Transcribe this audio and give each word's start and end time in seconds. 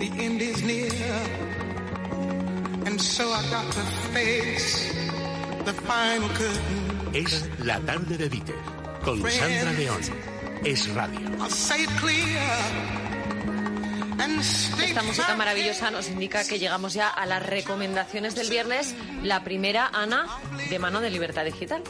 the 0.00 0.10
end 0.24 0.40
is 0.40 0.62
near. 0.64 0.90
And 2.86 3.00
so 3.00 3.28
I 3.30 3.42
got 3.50 3.70
to 3.72 3.84
face 4.16 4.92
the 5.64 5.74
final 5.84 6.28
curtain. 6.30 6.80
Es 7.12 7.48
la 7.58 7.78
tarde 7.80 8.16
de 8.16 8.28
Dieter 8.28 8.56
con 9.04 9.20
Sandra 9.30 9.72
León. 9.72 10.00
Es 10.64 10.88
radio. 10.94 11.20
I'll 11.38 11.50
say 11.50 11.84
it 11.84 11.90
clear. 12.00 12.40
And 14.20 14.40
stay 14.42 14.90
Esta 14.90 15.02
música 15.02 15.34
maravillosa 15.34 15.90
nos 15.90 16.08
indica 16.08 16.44
que 16.44 16.58
llegamos 16.58 16.92
ya 16.92 17.08
a 17.08 17.24
las 17.26 17.44
recomendaciones 17.44 18.34
del 18.34 18.50
viernes. 18.50 18.94
La 19.22 19.44
primera, 19.44 19.90
Ana, 19.92 20.26
de 20.68 20.78
mano 20.78 21.00
de 21.00 21.10
Libertad 21.10 21.44
Digital. 21.44 21.82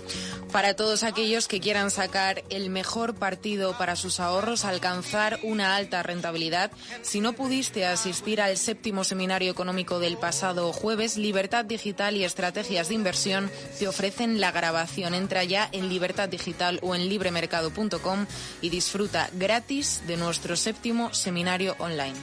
Para 0.53 0.75
todos 0.75 1.05
aquellos 1.05 1.47
que 1.47 1.61
quieran 1.61 1.93
sacar 1.93 2.43
el 2.51 2.71
mejor 2.71 3.15
partido 3.15 3.79
para 3.79 3.95
sus 3.95 4.19
ahorros, 4.19 4.65
alcanzar 4.65 5.39
una 5.45 5.77
alta 5.77 6.03
rentabilidad, 6.03 6.73
si 7.03 7.21
no 7.21 7.35
pudiste 7.35 7.87
asistir 7.87 8.41
al 8.41 8.57
séptimo 8.57 9.05
seminario 9.05 9.51
económico 9.51 10.01
del 10.01 10.17
pasado 10.17 10.73
jueves, 10.73 11.17
Libertad 11.17 11.65
Digital 11.65 12.17
y 12.17 12.25
Estrategias 12.25 12.89
de 12.89 12.95
Inversión 12.95 13.51
te 13.79 13.87
ofrecen 13.87 14.41
la 14.41 14.51
grabación. 14.51 15.15
Entra 15.15 15.45
ya 15.45 15.69
en 15.71 15.89
Libertad 15.89 16.29
Digital 16.29 16.81
o 16.83 16.97
en 16.97 17.09
libremercado.com 17.09 18.27
y 18.61 18.71
disfruta 18.71 19.31
gratis 19.35 20.03
de 20.09 20.17
nuestro 20.17 20.57
séptimo 20.57 21.15
seminario 21.15 21.77
online. 21.79 22.19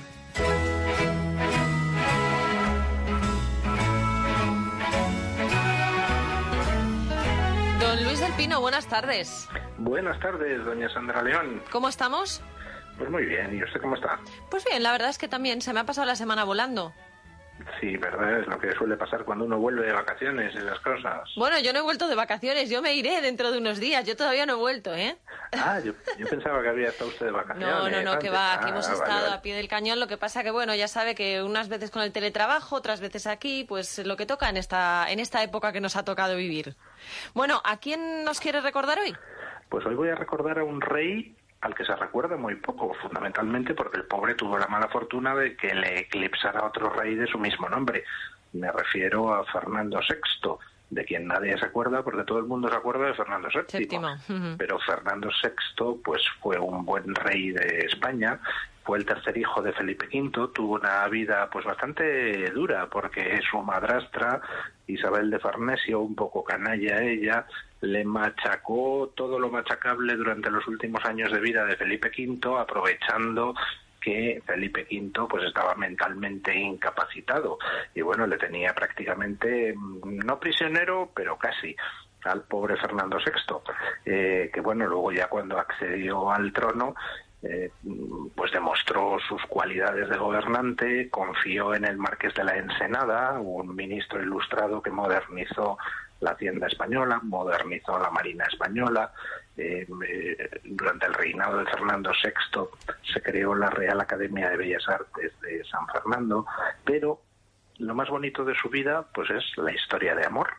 Pino, 8.38 8.62
buenas 8.62 8.86
tardes. 8.86 9.50
Buenas 9.80 10.20
tardes, 10.20 10.64
doña 10.64 10.88
Sandra 10.90 11.23
León. 11.23 11.64
¿Cómo 11.72 11.90
estamos? 11.90 12.44
Pues 13.00 13.09
muy 13.09 13.26
bien, 13.26 13.58
¿y 13.58 13.64
usted 13.64 13.82
cómo 13.82 13.95
está? 13.95 14.20
Pues 14.52 14.64
bien, 14.64 14.84
la 14.84 14.91
verdad 14.91 15.09
es 15.09 15.18
que 15.18 15.28
también 15.28 15.59
se 15.62 15.73
me 15.73 15.80
ha 15.80 15.86
pasado 15.86 16.05
la 16.05 16.16
semana 16.16 16.44
volando. 16.44 16.94
Sí, 17.79 17.97
verdad, 17.97 18.39
es 18.39 18.47
lo 18.47 18.59
que 18.59 18.72
suele 18.73 18.97
pasar 18.97 19.23
cuando 19.23 19.45
uno 19.45 19.58
vuelve 19.58 19.86
de 19.86 19.91
vacaciones 19.94 20.53
esas 20.55 20.80
cosas. 20.80 21.30
Bueno, 21.36 21.59
yo 21.59 21.73
no 21.73 21.80
he 21.80 21.81
vuelto 21.81 22.08
de 22.08 22.16
vacaciones, 22.16 22.69
yo 22.69 22.81
me 22.81 22.94
iré 22.94 23.22
dentro 23.22 23.52
de 23.52 23.58
unos 23.59 23.80
días, 23.80 24.05
yo 24.05 24.16
todavía 24.16 24.45
no 24.45 24.53
he 24.53 24.58
vuelto, 24.58 24.94
¿eh? 24.94 25.17
Ah, 25.53 25.80
yo, 25.80 25.94
yo 26.17 26.27
pensaba 26.27 26.61
que 26.61 26.69
había 26.69 26.89
estado 26.89 27.09
usted 27.09 27.27
de 27.27 27.31
vacaciones. 27.33 27.67
No, 27.69 27.89
no, 27.89 28.02
no, 28.03 28.19
que 28.19 28.30
va, 28.30 28.55
aquí 28.55 28.69
hemos 28.69 28.86
Ah, 28.88 28.91
vale, 28.94 29.03
estado 29.03 29.23
vale. 29.25 29.36
a 29.36 29.41
pie 29.41 29.55
del 29.55 29.67
cañón, 29.67 29.99
lo 29.99 30.08
que 30.08 30.17
pasa 30.17 30.44
que, 30.44 30.52
bueno, 30.52 30.75
ya 30.75 30.88
sabe 30.88 31.16
que 31.16 31.41
unas 31.44 31.69
veces 31.69 31.89
con 31.91 32.02
el 32.02 32.11
teletrabajo, 32.11 32.75
otras 32.75 32.99
veces 32.99 33.27
aquí, 33.27 33.64
pues 33.64 33.99
lo 34.05 34.17
que 34.17 34.25
toca 34.25 34.49
en 34.49 34.58
esta, 34.58 35.05
en 35.09 35.19
esta 35.19 35.44
época 35.44 35.71
que 35.71 35.81
nos 35.81 35.95
ha 35.95 36.03
tocado 36.03 36.36
vivir. 36.36 36.75
Bueno, 37.33 37.61
¿a 37.64 37.77
quién 37.77 38.23
nos 38.23 38.39
quiere 38.39 38.59
recordar 38.61 38.99
hoy? 38.99 39.16
Pues 39.69 39.86
hoy 39.86 39.95
voy 39.95 40.09
a 40.09 40.16
recordar 40.16 40.59
a 40.59 40.64
un 40.64 40.81
rey 40.81 41.36
al 41.61 41.73
que 41.73 41.86
se 41.86 41.95
recuerda 41.95 42.38
muy 42.38 42.55
poco, 42.55 42.94
fundamentalmente 43.02 43.73
porque 43.73 43.97
el 43.97 44.05
pobre 44.05 44.36
tuvo 44.36 44.58
la 44.58 44.67
mala 44.67 44.88
fortuna 44.88 45.36
de 45.36 45.55
que 45.55 45.73
le 45.73 45.99
eclipsara 46.02 46.66
otro 46.66 46.89
rey 46.89 47.16
de 47.16 47.27
su 47.27 47.39
mismo 47.39 47.67
nombre. 47.67 48.03
Me 48.53 48.72
refiero 48.72 49.33
a 49.33 49.44
Fernando 49.45 49.99
VI, 49.99 50.52
de 50.89 51.03
quien 51.03 51.27
nadie 51.27 51.58
se 51.58 51.66
acuerda 51.66 52.03
porque 52.03 52.23
todo 52.23 52.39
el 52.39 52.45
mundo 52.45 52.69
se 52.69 52.75
acuerda 52.75 53.08
de 53.08 53.14
Fernando 53.14 53.49
VII. 53.53 53.64
Séptimo. 53.67 54.16
Pero 54.58 54.80
Fernando 54.80 55.30
VI 55.30 55.99
pues 56.03 56.22
fue 56.41 56.58
un 56.59 56.86
buen 56.86 57.14
rey 57.16 57.52
de 57.52 57.86
España, 57.86 58.39
fue 58.83 58.99
el 58.99 59.05
tercer 59.05 59.38
hijo 59.38 59.61
de 59.61 59.73
Felipe 59.73 60.08
V, 60.14 60.49
tuvo 60.53 60.75
una 60.75 61.08
vida 61.09 61.49
pues 61.52 61.66
bastante 61.66 62.49
dura 62.52 62.88
porque 62.88 63.42
su 63.49 63.61
madrastra 63.61 64.42
Isabel 64.88 65.30
de 65.30 65.39
Farnesio, 65.39 65.99
un 65.99 66.16
poco 66.16 66.44
canalla 66.44 67.02
ella, 67.02 67.45
le 67.81 68.03
machacó 68.03 69.11
todo 69.16 69.39
lo 69.39 69.50
machacable 69.50 70.16
durante 70.16 70.50
los 70.50 70.67
últimos 70.67 71.03
años 71.06 71.31
de 71.31 71.39
vida 71.39 71.66
de 71.66 71.75
Felipe 71.75 72.09
V, 72.09 72.59
aprovechando 72.59 73.53
que 74.00 74.42
Felipe 74.45 74.88
V 74.89 75.28
pues 75.30 75.44
estaba 75.44 75.75
mentalmente 75.75 76.55
incapacitado. 76.55 77.58
Y 77.94 78.02
bueno 78.02 78.25
le 78.25 78.38
tenía 78.38 78.73
prácticamente 78.73 79.73
mm, 79.75 80.20
no 80.25 80.39
prisionero 80.39 81.11
pero 81.16 81.38
casi 81.38 81.75
al 82.23 82.43
pobre 82.43 82.77
Fernando 82.77 83.17
VI 83.17 83.55
eh, 84.05 84.49
que 84.54 84.61
bueno 84.61 84.86
luego 84.88 85.11
ya 85.11 85.27
cuando 85.27 85.58
accedió 85.58 86.32
al 86.32 86.52
trono 86.52 86.95
eh, 87.44 87.71
pues 88.36 88.52
demostró 88.52 89.17
sus 89.27 89.42
cualidades 89.44 90.09
de 90.09 90.17
gobernante, 90.17 91.09
confió 91.09 91.76
en 91.76 91.86
el 91.86 91.95
Marqués 91.98 92.33
de 92.33 92.44
la 92.44 92.58
Ensenada, 92.58 93.39
un 93.39 93.76
ministro 93.76 94.21
ilustrado 94.21 94.82
que 94.82 94.89
modernizó 94.89 95.77
la 96.20 96.32
hacienda 96.32 96.67
española, 96.67 97.20
modernizó 97.23 98.00
la 98.00 98.10
marina 98.10 98.45
española. 98.45 99.11
eh, 99.58 99.88
eh, 100.08 100.61
durante 100.66 101.08
el 101.08 101.14
reinado 101.16 101.58
de 101.58 101.66
Fernando 101.66 102.11
VI 102.11 102.61
se 103.11 103.22
creó 103.22 103.55
la 103.55 103.70
Real 103.72 104.00
Academia 104.00 104.50
de 104.50 104.58
Bellas 104.58 104.88
Artes 104.88 105.32
de 105.42 105.64
San 105.66 105.88
Fernando, 105.88 106.45
pero 106.86 107.22
lo 107.80 107.95
más 107.95 108.10
bonito 108.10 108.43
de 108.43 108.55
su 108.55 108.70
vida 108.70 109.05
pues 109.14 109.30
es 109.30 109.43
la 109.58 109.71
historia 109.71 110.15
de 110.15 110.26
amor. 110.26 110.49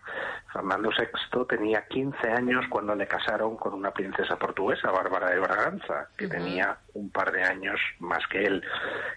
Fernando 0.52 0.90
VI 0.90 1.44
tenía 1.48 1.86
15 1.86 2.28
años 2.30 2.64
cuando 2.68 2.94
le 2.94 3.06
casaron 3.06 3.56
con 3.56 3.74
una 3.74 3.90
princesa 3.90 4.36
portuguesa, 4.36 4.90
Bárbara 4.90 5.30
de 5.30 5.40
Braganza, 5.40 6.08
que 6.16 6.28
tenía 6.28 6.78
un 6.94 7.10
par 7.10 7.32
de 7.32 7.42
años 7.42 7.80
más 7.98 8.26
que 8.28 8.44
él. 8.44 8.64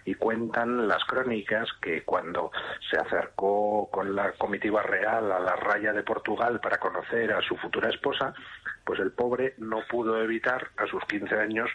Y 0.05 0.15
cuentan 0.15 0.87
las 0.87 1.03
crónicas 1.05 1.69
que 1.81 2.03
cuando 2.03 2.51
se 2.89 2.97
acercó 2.97 3.89
con 3.91 4.15
la 4.15 4.33
comitiva 4.33 4.81
real 4.83 5.31
a 5.31 5.39
la 5.39 5.55
raya 5.55 5.93
de 5.93 6.03
Portugal 6.03 6.59
para 6.59 6.77
conocer 6.77 7.31
a 7.31 7.41
su 7.41 7.55
futura 7.57 7.89
esposa, 7.89 8.33
pues 8.85 8.99
el 8.99 9.11
pobre 9.11 9.53
no 9.57 9.81
pudo 9.89 10.21
evitar 10.21 10.67
a 10.77 10.87
sus 10.87 11.03
15 11.05 11.35
años 11.35 11.69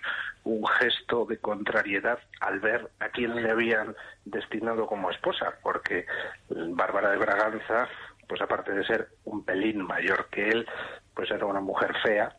un 0.44 0.66
gesto 0.66 1.24
de 1.24 1.38
contrariedad 1.38 2.18
al 2.40 2.60
ver 2.60 2.90
a 3.00 3.08
quién 3.08 3.34
le 3.34 3.50
habían 3.50 3.96
destinado 4.24 4.86
como 4.86 5.10
esposa, 5.10 5.54
porque 5.62 6.06
Bárbara 6.48 7.10
de 7.10 7.16
Braganza, 7.18 7.88
pues 8.28 8.40
aparte 8.40 8.72
de 8.72 8.84
ser 8.84 9.08
un 9.24 9.44
pelín 9.44 9.82
mayor 9.82 10.28
que 10.30 10.48
él, 10.48 10.66
pues 11.14 11.30
era 11.30 11.46
una 11.46 11.60
mujer 11.60 11.92
fea. 12.02 12.36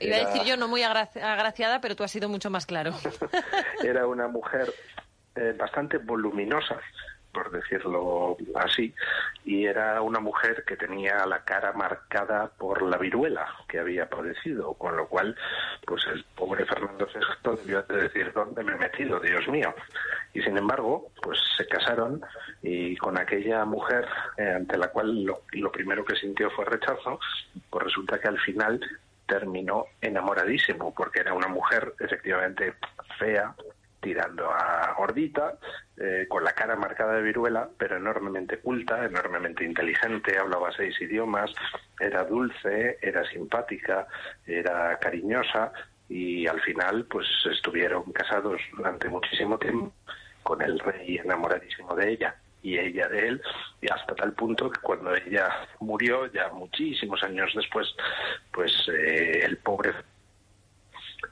Iba 0.00 0.16
a 0.16 0.20
decir 0.26 0.42
yo 0.44 0.56
no 0.56 0.68
muy 0.68 0.82
agra- 0.82 1.08
agraciada, 1.22 1.80
pero 1.80 1.96
tú 1.96 2.04
has 2.04 2.10
sido 2.10 2.28
mucho 2.28 2.50
más 2.50 2.66
claro. 2.66 2.92
era 3.84 4.06
una 4.06 4.28
mujer 4.28 4.72
eh, 5.36 5.54
bastante 5.58 5.98
voluminosa, 5.98 6.78
por 7.32 7.50
decirlo 7.50 8.36
así, 8.54 8.94
y 9.44 9.66
era 9.66 10.00
una 10.02 10.20
mujer 10.20 10.64
que 10.66 10.76
tenía 10.76 11.24
la 11.26 11.44
cara 11.44 11.72
marcada 11.72 12.50
por 12.58 12.82
la 12.82 12.98
viruela 12.98 13.46
que 13.68 13.78
había 13.78 14.08
padecido, 14.08 14.74
con 14.74 14.96
lo 14.96 15.08
cual, 15.08 15.36
pues 15.86 16.04
el 16.06 16.24
pobre 16.36 16.64
Fernando 16.66 17.06
VI 17.06 17.56
debió 17.56 17.82
de 17.82 18.02
decir 18.02 18.32
dónde 18.32 18.62
me 18.62 18.72
he 18.72 18.78
metido, 18.78 19.18
Dios 19.20 19.48
mío. 19.48 19.74
Y 20.34 20.42
sin 20.42 20.56
embargo, 20.56 21.10
pues 21.22 21.38
se 21.56 21.66
casaron 21.66 22.22
y 22.62 22.96
con 22.96 23.18
aquella 23.18 23.64
mujer 23.64 24.06
eh, 24.36 24.52
ante 24.56 24.76
la 24.76 24.88
cual 24.88 25.24
lo, 25.24 25.42
lo 25.52 25.72
primero 25.72 26.04
que 26.04 26.16
sintió 26.16 26.50
fue 26.50 26.64
rechazo, 26.64 27.18
pues 27.70 27.84
resulta 27.84 28.20
que 28.20 28.28
al 28.28 28.38
final 28.38 28.80
terminó 29.26 29.86
enamoradísimo, 30.00 30.92
porque 30.94 31.20
era 31.20 31.32
una 31.32 31.48
mujer 31.48 31.94
efectivamente 32.00 32.74
fea, 33.18 33.54
tirando 34.02 34.50
a 34.50 34.94
gordita, 34.98 35.58
eh, 35.96 36.26
con 36.28 36.44
la 36.44 36.52
cara 36.52 36.76
marcada 36.76 37.14
de 37.14 37.22
viruela, 37.22 37.68
pero 37.78 37.96
enormemente 37.96 38.58
culta, 38.58 39.04
enormemente 39.06 39.64
inteligente, 39.64 40.36
hablaba 40.36 40.72
seis 40.72 41.00
idiomas, 41.00 41.52
era 41.98 42.24
dulce, 42.24 42.98
era 43.00 43.24
simpática, 43.30 44.06
era 44.44 44.98
cariñosa 44.98 45.72
y 46.08 46.46
al 46.46 46.60
final 46.60 47.04
pues 47.04 47.26
estuvieron 47.50 48.12
casados 48.12 48.60
durante 48.76 49.08
muchísimo 49.08 49.56
tiempo 49.58 49.92
con 50.42 50.60
el 50.60 50.78
rey 50.80 51.18
enamoradísimo 51.18 51.94
de 51.94 52.10
ella 52.10 52.34
y 52.62 52.78
ella 52.78 53.08
de 53.08 53.28
él, 53.28 53.42
y 53.80 53.90
hasta 53.90 54.14
tal 54.14 54.32
punto 54.34 54.70
que 54.70 54.80
cuando 54.80 55.14
ella 55.14 55.48
murió, 55.80 56.26
ya 56.26 56.48
muchísimos 56.50 57.22
años 57.24 57.52
después, 57.54 57.88
pues 58.52 58.72
eh, 58.88 59.40
el 59.44 59.56
pobre 59.58 59.92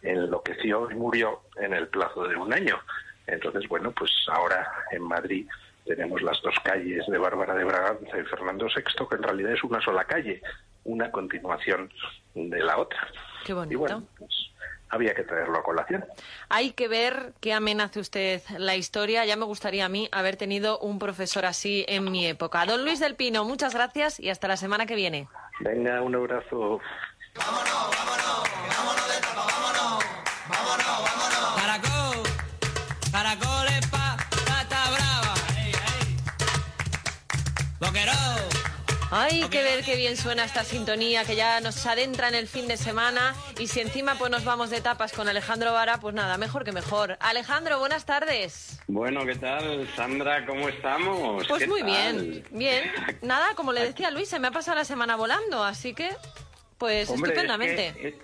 enloqueció 0.03 0.91
y 0.91 0.95
murió 0.95 1.43
en 1.57 1.75
el 1.75 1.89
plazo 1.89 2.27
de 2.27 2.37
un 2.37 2.53
año. 2.53 2.79
Entonces, 3.27 3.69
bueno, 3.69 3.93
pues 3.93 4.11
ahora 4.29 4.67
en 4.91 5.03
Madrid 5.03 5.47
tenemos 5.85 6.23
las 6.23 6.41
dos 6.43 6.55
calles 6.63 7.07
de 7.07 7.19
Bárbara 7.19 7.55
de 7.55 7.65
Braganza 7.65 8.19
y 8.19 8.25
Fernando 8.25 8.67
VI, 8.67 9.07
que 9.09 9.17
en 9.17 9.23
realidad 9.23 9.53
es 9.53 9.65
una 9.65 9.81
sola 9.81 10.05
calle, 10.05 10.43
una 10.85 11.11
continuación 11.11 11.91
de 12.35 12.61
la 12.61 12.79
otra. 12.79 13.07
Qué 13.45 13.53
bonito. 13.53 13.75
Y 13.75 13.77
bueno, 13.77 14.05
pues 14.19 14.51
había 14.91 15.15
que 15.15 15.23
traerlo 15.23 15.59
a 15.59 15.63
colación. 15.63 16.05
Hay 16.49 16.73
que 16.73 16.89
ver 16.89 17.33
qué 17.41 17.53
amenaza 17.53 18.01
usted 18.01 18.43
la 18.59 18.77
historia. 18.77 19.25
Ya 19.25 19.37
me 19.37 19.45
gustaría 19.45 19.87
a 19.87 19.89
mí 19.89 20.09
haber 20.13 20.37
tenido 20.37 20.79
un 20.81 20.99
profesor 20.99 21.47
así 21.47 21.85
en 21.89 22.11
mi 22.11 22.27
época. 22.27 22.67
Don 22.67 22.85
Luis 22.85 23.01
del 23.01 23.15
Pino, 23.15 23.45
muchas 23.45 23.75
gracias 23.75 24.21
y 24.21 24.31
hasta 24.31 24.49
la 24.49 24.57
semana 24.57 24.87
que 24.87 24.97
viene. 24.97 25.29
Venga, 25.61 26.03
un 26.03 26.15
abrazo. 26.15 26.81
Caracol, 27.35 28.30
Ay, 39.13 39.43
que 39.51 39.63
ver 39.65 39.83
qué 39.85 39.97
bien 39.97 40.17
suena 40.17 40.45
esta 40.45 40.63
sintonía, 40.63 41.25
que 41.25 41.35
ya 41.35 41.61
nos 41.61 41.85
adentra 41.85 42.29
en 42.29 42.37
el 42.37 42.47
fin 42.47 42.69
de 42.69 42.77
semana. 42.77 43.35
Y 43.59 43.67
si 43.67 43.81
encima 43.81 44.15
pues 44.15 44.31
nos 44.31 44.45
vamos 44.45 44.71
de 44.71 44.81
tapas 44.81 45.13
con 45.13 45.29
Alejandro 45.29 45.73
Vara, 45.73 45.99
pues 45.99 46.15
nada, 46.15 46.39
mejor 46.39 46.63
que 46.65 46.71
mejor. 46.71 47.17
Alejandro, 47.21 47.81
buenas 47.81 48.07
tardes. 48.07 48.79
Bueno, 48.87 49.27
¿qué 49.27 49.35
tal, 49.35 49.89
Sandra? 49.97 50.47
¿Cómo 50.47 50.69
estamos? 50.69 51.45
Pues 51.49 51.63
¿Qué 51.63 51.67
muy 51.69 51.81
tal? 51.81 51.89
bien, 52.25 52.45
bien. 52.53 52.93
Nada, 53.23 53.55
como 53.57 53.73
le 53.73 53.83
decía 53.83 54.13
Luis, 54.13 54.29
se 54.29 54.39
me 54.39 54.47
ha 54.47 54.53
pasado 54.53 54.77
la 54.77 54.85
semana 54.85 55.17
volando, 55.17 55.65
así 55.65 55.93
que, 55.93 56.11
pues 56.79 57.11
Hombre, 57.11 57.31
estupendamente. 57.33 57.89
Es 57.89 57.95
que, 57.97 58.09
es- 58.09 58.15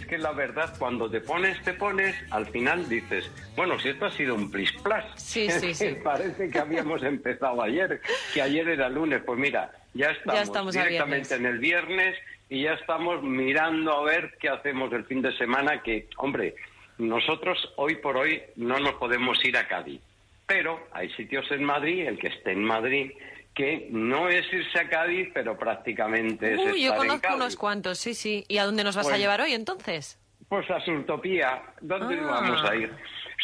es 0.00 0.06
que 0.06 0.16
la 0.16 0.32
verdad, 0.32 0.74
cuando 0.78 1.10
te 1.10 1.20
pones, 1.20 1.62
te 1.62 1.74
pones, 1.74 2.16
al 2.30 2.46
final 2.46 2.88
dices, 2.88 3.26
bueno, 3.54 3.78
si 3.78 3.90
esto 3.90 4.06
ha 4.06 4.10
sido 4.10 4.34
un 4.34 4.50
plis 4.50 4.72
plas. 4.82 5.04
Sí, 5.16 5.46
sí, 5.60 5.74
sí. 5.74 5.94
Parece 6.02 6.48
que 6.48 6.58
habíamos 6.58 7.02
empezado 7.02 7.60
ayer, 7.62 8.00
que 8.32 8.40
ayer 8.40 8.66
era 8.70 8.88
lunes. 8.88 9.20
Pues 9.26 9.38
mira, 9.38 9.70
ya 9.94 10.10
estamos, 10.10 10.40
estamos 10.42 10.76
a 10.76 10.82
directamente 10.84 11.34
en 11.34 11.46
el 11.46 11.58
viernes 11.58 12.16
y 12.48 12.62
ya 12.64 12.74
estamos 12.74 13.22
mirando 13.22 13.92
a 13.92 14.04
ver 14.04 14.36
qué 14.40 14.48
hacemos 14.48 14.92
el 14.92 15.04
fin 15.06 15.22
de 15.22 15.36
semana, 15.38 15.82
que, 15.82 16.08
hombre, 16.18 16.54
nosotros 16.98 17.58
hoy 17.76 17.96
por 17.96 18.16
hoy 18.16 18.42
no 18.56 18.78
nos 18.78 18.92
podemos 18.94 19.42
ir 19.44 19.56
a 19.56 19.66
Cádiz. 19.66 20.00
Pero 20.46 20.88
hay 20.92 21.10
sitios 21.14 21.50
en 21.50 21.64
Madrid, 21.64 22.06
el 22.06 22.18
que 22.18 22.28
esté 22.28 22.52
en 22.52 22.62
Madrid, 22.62 23.12
que 23.54 23.88
no 23.90 24.28
es 24.28 24.44
irse 24.52 24.78
a 24.80 24.88
Cádiz, 24.88 25.30
pero 25.32 25.56
prácticamente 25.56 26.52
es 26.54 26.58
Uy, 26.60 26.64
yo 26.66 26.72
estar 26.72 26.90
en 26.92 26.96
conozco 26.98 27.20
Cádiz. 27.22 27.36
unos 27.36 27.56
cuantos, 27.56 27.98
sí, 27.98 28.14
sí. 28.14 28.44
¿Y 28.48 28.58
a 28.58 28.64
dónde 28.64 28.84
nos 28.84 28.94
vas 28.96 29.06
a 29.06 29.10
Bueno. 29.10 29.22
llevar 29.22 29.40
hoy 29.40 29.54
entonces? 29.54 30.20
Pues 30.48 30.70
a 30.70 30.80
Surtopía. 30.80 31.62
¿Dónde 31.80 32.18
Ah. 32.20 32.26
vamos 32.26 32.62
a 32.70 32.76
ir? 32.76 32.92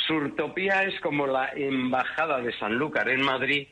Surtopía 0.07 0.83
es 0.85 1.01
como 1.01 1.27
la 1.27 1.51
embajada 1.55 2.41
de 2.41 2.53
Sanlúcar 2.59 3.09
en 3.09 3.23
Madrid. 3.23 3.67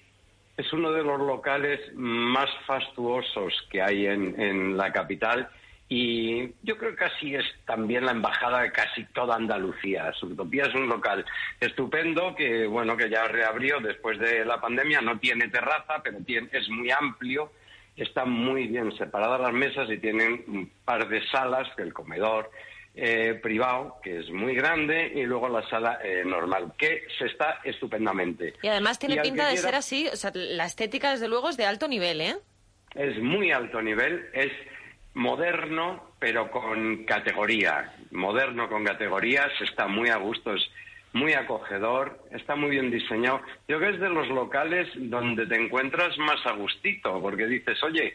Es 0.58 0.70
uno 0.74 0.92
de 0.92 1.02
los 1.02 1.18
locales 1.20 1.80
más 1.94 2.50
fastuosos 2.66 3.54
que 3.70 3.80
hay 3.80 4.06
en, 4.06 4.38
en 4.38 4.76
la 4.76 4.92
capital 4.92 5.48
y 5.90 6.52
yo 6.62 6.76
creo 6.76 6.90
que 6.90 6.96
casi 6.96 7.34
es 7.34 7.46
también 7.64 8.04
la 8.04 8.12
embajada 8.12 8.60
de 8.60 8.72
casi 8.72 9.04
toda 9.06 9.36
Andalucía. 9.36 10.12
Surtopía 10.12 10.64
es 10.64 10.74
un 10.74 10.86
local 10.86 11.24
estupendo 11.60 12.34
que 12.34 12.66
bueno 12.66 12.94
que 12.96 13.08
ya 13.08 13.26
reabrió 13.26 13.80
después 13.80 14.18
de 14.18 14.44
la 14.44 14.60
pandemia. 14.60 15.00
No 15.00 15.18
tiene 15.18 15.48
terraza, 15.48 16.02
pero 16.02 16.18
tiene, 16.26 16.48
es 16.52 16.68
muy 16.68 16.90
amplio. 16.90 17.52
Están 17.96 18.30
muy 18.30 18.66
bien 18.66 18.92
separadas 18.98 19.40
las 19.40 19.52
mesas 19.52 19.88
y 19.90 19.96
tienen 19.98 20.44
un 20.46 20.70
par 20.84 21.08
de 21.08 21.26
salas, 21.28 21.66
el 21.78 21.92
comedor, 21.92 22.50
eh, 23.00 23.34
privado, 23.40 23.96
que 24.02 24.18
es 24.18 24.30
muy 24.30 24.54
grande, 24.56 25.12
y 25.14 25.22
luego 25.22 25.48
la 25.48 25.62
sala 25.68 26.00
eh, 26.02 26.24
normal, 26.26 26.72
que 26.76 27.02
se 27.18 27.26
está 27.26 27.60
estupendamente. 27.62 28.54
Y 28.62 28.66
además 28.68 28.98
tiene 28.98 29.14
Y 29.16 29.20
pinta 29.20 29.44
de 29.46 29.52
quiera- 29.54 29.62
ser 29.68 29.74
así, 29.76 30.08
o 30.12 30.16
sea, 30.16 30.32
la 30.34 30.64
estética 30.64 31.12
desde 31.12 31.28
luego 31.28 31.48
es 31.48 31.56
de 31.56 31.64
alto 31.66 31.86
nivel, 31.86 32.20
¿eh? 32.20 32.36
Es 32.96 33.16
muy 33.22 33.52
alto 33.52 33.80
nivel, 33.80 34.28
es 34.32 34.50
moderno, 35.14 36.12
pero 36.18 36.50
con 36.50 37.04
categoría. 37.04 37.92
Moderno 38.10 38.68
con 38.68 38.84
categorías, 38.84 39.48
está 39.60 39.86
muy 39.86 40.08
a 40.08 40.16
gusto, 40.16 40.54
es 40.54 40.62
muy 41.12 41.32
acogedor, 41.32 42.18
está 42.30 42.56
muy 42.56 42.70
bien 42.70 42.90
diseñado. 42.90 43.40
Yo 43.66 43.78
creo 43.78 43.90
que 43.90 43.96
es 43.96 44.00
de 44.00 44.08
los 44.10 44.28
locales 44.28 44.88
donde 44.96 45.46
te 45.46 45.56
encuentras 45.56 46.16
más 46.18 46.44
a 46.46 46.52
gustito, 46.52 47.20
porque 47.20 47.46
dices, 47.46 47.82
oye, 47.82 48.14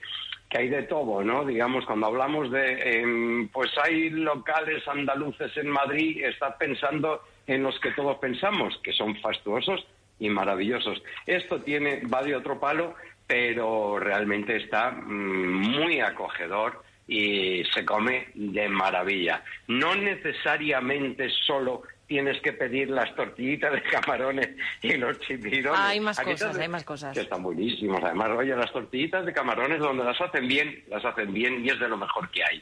que 0.50 0.60
hay 0.60 0.70
de 0.70 0.84
todo, 0.84 1.24
¿no? 1.24 1.46
Digamos, 1.46 1.86
cuando 1.86 2.08
hablamos 2.08 2.52
de, 2.52 3.00
em, 3.00 3.48
pues 3.50 3.72
hay 3.84 4.10
locales 4.12 4.88
andaluces 4.88 5.56
en 5.58 5.70
Madrid, 5.70 6.24
estás 6.24 6.56
pensando 6.58 7.22
en 7.48 7.64
los 7.64 7.80
que 7.80 7.92
todos 7.92 8.18
pensamos, 8.18 8.80
que 8.84 8.94
son 8.94 9.16
fastuosos 9.20 9.86
y 10.20 10.30
maravillosos. 10.30 11.02
Esto 11.26 11.62
tiene, 11.62 12.02
va 12.06 12.22
de 12.22 12.36
otro 12.36 12.60
palo, 12.60 12.96
pero 13.26 13.98
realmente 14.00 14.58
está 14.58 14.92
mm, 14.92 15.72
muy 15.72 16.00
acogedor 16.00 16.84
y 17.08 17.64
se 17.74 17.84
come 17.84 18.28
de 18.34 18.70
maravilla. 18.70 19.44
No 19.68 19.96
necesariamente 19.96 21.30
solo 21.46 21.84
tienes 22.08 22.42
que 22.42 22.54
pedir 22.54 22.90
las 22.90 23.14
tortillitas 23.16 23.74
de 23.74 23.82
camarones 23.84 24.50
y 24.82 24.94
los 24.98 25.20
chipirones. 25.22 25.80
Hay 25.80 26.00
más 26.00 26.20
Aquellas 26.20 26.44
cosas, 26.44 26.60
hay 26.60 26.68
más 26.68 26.84
cosas. 26.84 27.14
Que 27.14 27.22
están 27.22 27.44
buenísimos. 27.44 28.04
Además, 28.04 28.30
oye, 28.38 28.56
las 28.56 28.72
tortillitas 28.72 29.26
de 29.26 29.34
camarones 29.34 29.80
donde 29.80 30.04
las 30.04 30.20
hacen 30.20 30.48
bien, 30.48 30.84
las 30.90 31.04
hacen 31.06 31.34
bien 31.34 31.66
y 31.66 31.70
es 31.70 31.80
de 31.80 31.88
lo 31.88 31.98
mejor 31.98 32.30
que 32.32 32.44
hay. 32.44 32.62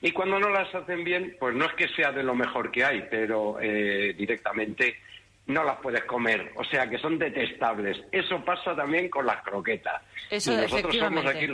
Y 0.00 0.12
cuando 0.12 0.38
no 0.38 0.48
las 0.50 0.72
hacen 0.74 1.02
bien, 1.02 1.36
pues 1.40 1.54
no 1.54 1.64
es 1.64 1.72
que 1.74 1.88
sea 1.88 2.12
de 2.12 2.22
lo 2.22 2.34
mejor 2.34 2.70
que 2.70 2.84
hay, 2.84 3.06
pero 3.10 3.58
eh, 3.60 4.14
directamente 4.16 4.96
no 5.46 5.64
las 5.64 5.78
puedes 5.80 6.04
comer. 6.04 6.52
O 6.56 6.64
sea, 6.64 6.88
que 6.88 6.98
son 6.98 7.18
detestables. 7.18 7.98
Eso 8.12 8.44
pasa 8.44 8.76
también 8.76 9.08
con 9.08 9.26
las 9.26 9.42
croquetas. 9.42 10.02
Eso, 10.30 10.52
y 10.52 10.56
nosotros 10.56 10.96
somos 10.96 11.26
aquí 11.26 11.48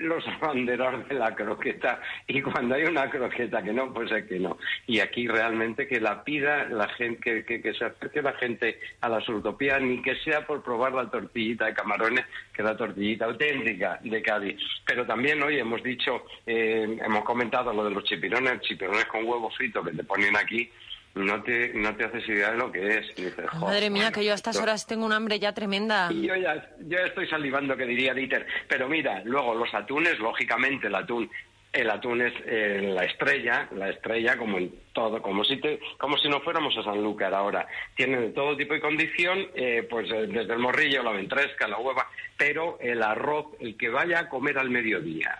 los 0.00 0.26
abanderos 0.26 1.08
de 1.08 1.14
la 1.14 1.34
croqueta 1.34 2.00
y 2.26 2.40
cuando 2.42 2.74
hay 2.74 2.84
una 2.84 3.08
croqueta 3.08 3.62
que 3.62 3.72
no, 3.72 3.92
pues 3.92 4.10
es 4.10 4.24
que 4.26 4.38
no. 4.38 4.58
Y 4.86 5.00
aquí 5.00 5.28
realmente 5.28 5.86
que 5.86 6.00
la 6.00 6.24
pida 6.24 6.64
la 6.68 6.88
gente, 6.88 7.44
que, 7.44 7.74
se 7.74 7.84
acerque 7.84 8.22
la 8.22 8.32
gente 8.34 8.80
a 9.00 9.08
la 9.08 9.20
surtopía, 9.20 9.78
ni 9.78 10.02
que 10.02 10.16
sea 10.16 10.46
por 10.46 10.62
probar 10.62 10.92
la 10.92 11.10
tortillita 11.10 11.66
de 11.66 11.74
camarones, 11.74 12.24
que 12.52 12.62
es 12.62 12.68
la 12.68 12.76
tortillita 12.76 13.26
auténtica 13.26 14.00
de 14.02 14.22
Cádiz. 14.22 14.56
Pero 14.84 15.06
también 15.06 15.42
hoy 15.42 15.58
hemos 15.58 15.82
dicho, 15.82 16.24
eh, 16.46 16.98
hemos 17.04 17.24
comentado 17.24 17.72
lo 17.72 17.84
de 17.84 17.90
los 17.90 18.04
chipirones, 18.04 18.60
chipirones 18.62 19.04
con 19.06 19.24
huevo 19.24 19.50
frito 19.50 19.82
que 19.82 19.92
te 19.92 20.04
ponen 20.04 20.36
aquí, 20.36 20.70
no 21.14 21.42
te, 21.42 21.72
no 21.74 21.94
te 21.96 22.04
haces 22.04 22.28
idea 22.28 22.52
de 22.52 22.58
lo 22.58 22.70
que 22.70 22.98
es. 22.98 23.06
Y 23.16 23.22
dices, 23.24 23.48
"Jo, 23.50 23.66
Madre 23.66 23.90
mía, 23.90 24.02
bueno, 24.04 24.14
que 24.14 24.24
yo 24.24 24.32
a 24.32 24.34
estas 24.36 24.54
esto- 24.56 24.62
horas 24.62 24.86
tengo 24.86 25.04
un 25.06 25.12
hambre 25.12 25.38
ya 25.38 25.52
tremenda. 25.52 26.08
y 26.12 26.26
yo 26.26 26.36
ya, 26.36 26.70
yo 26.80 26.98
estoy 26.98 27.26
salivando, 27.28 27.76
que 27.76 27.84
diría 27.86 28.14
Dieter. 28.14 28.46
Pero 28.68 28.88
mira, 28.88 29.22
luego 29.24 29.54
los 29.54 29.72
atunes, 29.74 30.18
lógicamente 30.18 30.86
el 30.86 30.94
atún, 30.94 31.30
el 31.72 31.88
atún 31.88 32.20
es 32.20 32.32
eh, 32.46 32.90
la 32.94 33.04
estrella, 33.04 33.68
la 33.76 33.88
estrella 33.90 34.36
como 34.36 34.58
en 34.58 34.72
todo, 34.92 35.22
como 35.22 35.44
si 35.44 35.56
te, 35.58 35.78
como 35.98 36.18
si 36.18 36.28
no 36.28 36.40
fuéramos 36.40 36.76
a 36.76 36.82
Sanlúcar 36.82 37.32
ahora. 37.34 37.66
Tiene 37.94 38.20
de 38.20 38.30
todo 38.30 38.56
tipo 38.56 38.74
de 38.74 38.80
condición, 38.80 39.46
eh, 39.54 39.86
pues 39.88 40.10
eh, 40.10 40.26
desde 40.26 40.52
el 40.52 40.58
morrillo, 40.58 41.02
la 41.04 41.12
ventresca, 41.12 41.68
la 41.68 41.78
hueva, 41.78 42.08
pero 42.36 42.76
el 42.80 43.02
arroz, 43.02 43.46
el 43.60 43.76
que 43.76 43.88
vaya 43.88 44.18
a 44.20 44.28
comer 44.28 44.58
al 44.58 44.70
mediodía 44.70 45.38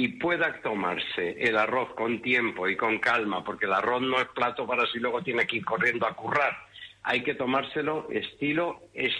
y 0.00 0.08
pueda 0.08 0.62
tomarse 0.62 1.36
el 1.46 1.58
arroz 1.58 1.90
con 1.94 2.22
tiempo 2.22 2.66
y 2.66 2.74
con 2.74 2.98
calma, 3.00 3.44
porque 3.44 3.66
el 3.66 3.72
arroz 3.74 4.00
no 4.00 4.18
es 4.18 4.28
plato 4.28 4.66
para 4.66 4.86
si 4.86 4.98
luego 4.98 5.22
tiene 5.22 5.46
que 5.46 5.56
ir 5.58 5.64
corriendo 5.64 6.06
a 6.06 6.14
currar. 6.14 6.56
Hay 7.02 7.22
que 7.22 7.34
tomárselo 7.34 8.08
estilo 8.10 8.80
es- 8.94 9.12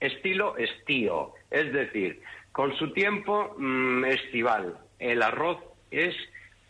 estilo 0.00 0.54
estío, 0.58 1.32
es 1.50 1.72
decir, 1.72 2.20
con 2.52 2.76
su 2.76 2.92
tiempo 2.92 3.54
mm, 3.56 4.04
estival. 4.04 4.76
El 4.98 5.22
arroz 5.22 5.58
es 5.90 6.14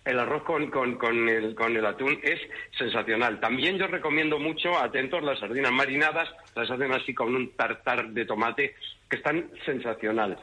el 0.04 0.20
arroz 0.20 0.44
con, 0.44 0.70
con, 0.70 0.94
con 0.96 1.28
el 1.28 1.84
atún 1.84 2.18
es 2.22 2.40
sensacional. 2.78 3.40
También 3.40 3.76
yo 3.76 3.88
recomiendo 3.88 4.38
mucho, 4.38 4.78
atentos, 4.78 5.22
las 5.22 5.38
sardinas 5.40 5.72
marinadas, 5.72 6.30
las 6.54 6.70
hacen 6.70 6.92
así 6.92 7.12
con 7.12 7.34
un 7.34 7.50
tartar 7.56 8.08
de 8.10 8.24
tomate, 8.24 8.74
que 9.10 9.16
están 9.16 9.50
sensacional. 9.66 10.38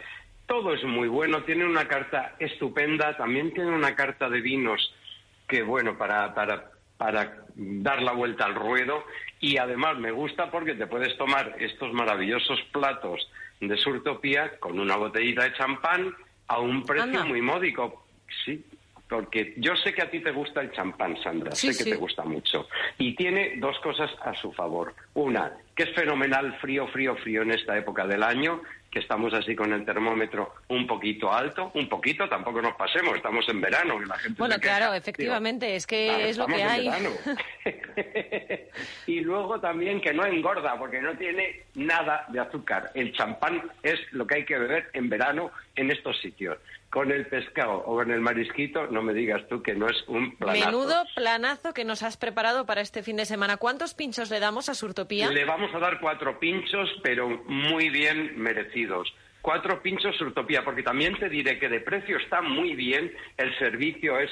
Todo 0.47 0.73
es 0.73 0.83
muy 0.83 1.07
bueno, 1.07 1.43
tiene 1.43 1.65
una 1.65 1.87
carta 1.87 2.35
estupenda, 2.39 3.17
también 3.17 3.53
tiene 3.53 3.71
una 3.71 3.95
carta 3.95 4.29
de 4.29 4.41
vinos 4.41 4.93
que, 5.47 5.63
bueno, 5.63 5.97
para, 5.97 6.33
para, 6.35 6.71
para 6.97 7.43
dar 7.55 8.01
la 8.03 8.11
vuelta 8.11 8.45
al 8.45 8.55
ruedo. 8.55 9.03
Y 9.39 9.57
además 9.57 9.97
me 9.97 10.11
gusta 10.11 10.51
porque 10.51 10.75
te 10.75 10.87
puedes 10.87 11.17
tomar 11.17 11.55
estos 11.59 11.91
maravillosos 11.93 12.61
platos 12.71 13.27
de 13.59 13.75
Surtopía 13.77 14.59
con 14.59 14.79
una 14.79 14.95
botellita 14.97 15.43
de 15.45 15.53
champán 15.53 16.13
a 16.47 16.59
un 16.59 16.83
precio 16.85 17.03
Anda. 17.03 17.25
muy 17.25 17.41
módico. 17.41 18.05
Sí, 18.45 18.63
porque 19.09 19.53
yo 19.57 19.75
sé 19.75 19.93
que 19.93 20.01
a 20.03 20.09
ti 20.11 20.19
te 20.19 20.31
gusta 20.31 20.61
el 20.61 20.71
champán, 20.71 21.15
Sandra, 21.23 21.51
Sí, 21.53 21.71
sé 21.73 21.77
que 21.77 21.83
sí. 21.85 21.89
te 21.91 21.97
gusta 21.97 22.23
mucho. 22.23 22.67
Y 22.97 23.15
tiene 23.15 23.55
dos 23.57 23.79
cosas 23.79 24.11
a 24.23 24.33
su 24.35 24.51
favor. 24.51 24.93
Una, 25.15 25.53
que 25.75 25.83
es 25.83 25.93
fenomenal 25.93 26.57
frío, 26.59 26.87
frío, 26.87 27.15
frío 27.17 27.41
en 27.41 27.51
esta 27.51 27.77
época 27.77 28.07
del 28.07 28.23
año, 28.23 28.61
que 28.89 28.99
estamos 28.99 29.33
así 29.33 29.55
con 29.55 29.73
el 29.73 29.83
termómetro 29.83 30.53
un 30.69 30.87
poquito 30.87 31.33
alto, 31.33 31.69
un 31.73 31.89
poquito, 31.89 32.29
tampoco 32.29 32.61
nos 32.61 32.75
pasemos, 32.75 33.13
estamos 33.15 33.47
en 33.49 33.59
verano. 33.59 34.01
y 34.01 34.05
la 34.05 34.17
gente 34.17 34.39
Bueno, 34.39 34.55
claro, 34.57 34.85
Digo, 34.85 34.95
efectivamente, 34.95 35.75
es 35.75 35.85
que 35.85 36.07
Claro, 36.07 36.23
es 36.23 36.37
lo 36.37 36.47
que 36.47 36.63
hay. 36.63 36.89
y 39.07 39.19
luego 39.21 39.59
también 39.59 40.01
que 40.01 40.13
no 40.13 40.25
engorda, 40.25 40.77
porque 40.77 41.01
no 41.01 41.15
tiene 41.17 41.63
nada 41.75 42.25
de 42.29 42.39
azúcar. 42.39 42.91
El 42.93 43.13
champán 43.13 43.63
es 43.83 43.99
lo 44.11 44.25
que 44.27 44.35
hay 44.35 44.45
que 44.45 44.57
beber 44.57 44.89
en 44.93 45.09
verano 45.09 45.51
en 45.75 45.91
estos 45.91 46.19
sitios. 46.21 46.57
Con 46.89 47.11
el 47.11 47.25
pescado 47.27 47.83
o 47.85 47.95
con 47.95 48.11
el 48.11 48.21
marisquito, 48.21 48.87
no 48.87 49.01
me 49.01 49.13
digas 49.13 49.41
tú 49.49 49.61
que 49.61 49.73
no 49.73 49.87
es 49.87 49.97
un 50.07 50.35
planazo. 50.37 50.65
Menudo 50.65 51.03
planazo 51.15 51.73
que 51.73 51.83
nos 51.83 52.03
has 52.03 52.15
preparado 52.15 52.65
para 52.65 52.81
este 52.81 53.03
fin 53.03 53.17
de 53.17 53.25
semana. 53.25 53.57
¿Cuántos 53.57 53.93
pinchos 53.93 54.29
le 54.29 54.39
damos 54.39 54.69
a 54.69 54.75
Surtopía? 54.75 55.29
Le 55.29 55.45
vamos 55.45 55.73
a 55.73 55.79
dar 55.79 55.99
cuatro 55.99 56.39
pinchos, 56.39 56.89
pero 57.03 57.27
muy 57.47 57.89
bien 57.89 58.39
merecidos. 58.39 59.13
Cuatro 59.41 59.81
pinchos 59.81 60.15
Surtopía, 60.17 60.63
porque 60.63 60.83
también 60.83 61.15
te 61.19 61.29
diré 61.29 61.59
que 61.59 61.69
de 61.69 61.79
precio 61.79 62.17
está 62.17 62.41
muy 62.41 62.73
bien, 62.73 63.13
el 63.37 63.55
servicio 63.59 64.17
es 64.17 64.31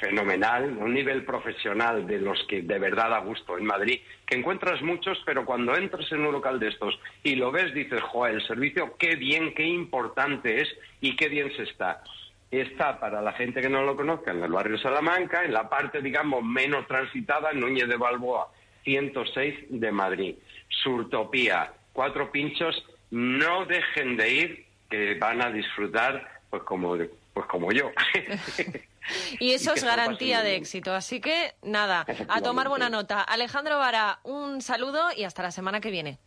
fenomenal, 0.00 0.76
un 0.78 0.92
nivel 0.92 1.24
profesional 1.24 2.06
de 2.06 2.18
los 2.18 2.42
que 2.48 2.62
de 2.62 2.78
verdad 2.78 3.10
da 3.10 3.18
gusto 3.18 3.56
en 3.58 3.64
Madrid, 3.64 4.00
que 4.26 4.36
encuentras 4.36 4.82
muchos, 4.82 5.18
pero 5.24 5.44
cuando 5.44 5.76
entras 5.76 6.10
en 6.12 6.26
un 6.26 6.32
local 6.32 6.58
de 6.58 6.68
estos 6.68 6.98
y 7.22 7.36
lo 7.36 7.50
ves, 7.50 7.72
dices, 7.74 8.02
joder, 8.02 8.34
el 8.34 8.46
servicio, 8.46 8.96
qué 8.98 9.16
bien, 9.16 9.54
qué 9.54 9.64
importante 9.64 10.60
es 10.60 10.68
y 11.00 11.16
qué 11.16 11.28
bien 11.28 11.54
se 11.56 11.62
está. 11.64 12.02
Está 12.50 13.00
para 13.00 13.20
la 13.20 13.32
gente 13.32 13.60
que 13.60 13.68
no 13.68 13.82
lo 13.82 13.96
conozca 13.96 14.30
en 14.30 14.42
el 14.42 14.52
barrio 14.52 14.78
Salamanca, 14.78 15.44
en 15.44 15.52
la 15.52 15.68
parte, 15.68 16.00
digamos, 16.00 16.44
menos 16.44 16.86
transitada, 16.86 17.52
Núñez 17.52 17.88
de 17.88 17.96
Balboa, 17.96 18.48
106 18.84 19.66
de 19.70 19.90
Madrid. 19.90 20.36
Surtopía, 20.68 21.72
cuatro 21.92 22.30
pinchos, 22.30 22.84
no 23.10 23.64
dejen 23.64 24.16
de 24.16 24.30
ir, 24.30 24.66
que 24.90 25.14
van 25.14 25.42
a 25.42 25.50
disfrutar, 25.50 26.40
pues 26.50 26.62
como, 26.62 26.96
pues 27.32 27.46
como 27.46 27.72
yo. 27.72 27.90
Y 29.38 29.52
eso 29.52 29.74
es 29.74 29.84
garantía 29.84 30.42
de 30.42 30.56
éxito. 30.56 30.94
Así 30.94 31.20
que 31.20 31.54
nada, 31.62 32.06
a 32.28 32.40
tomar 32.40 32.68
buena 32.68 32.88
nota. 32.88 33.20
Alejandro 33.22 33.78
Vara, 33.78 34.20
un 34.24 34.62
saludo 34.62 35.08
y 35.16 35.24
hasta 35.24 35.42
la 35.42 35.50
semana 35.50 35.80
que 35.80 35.90
viene. 35.90 36.18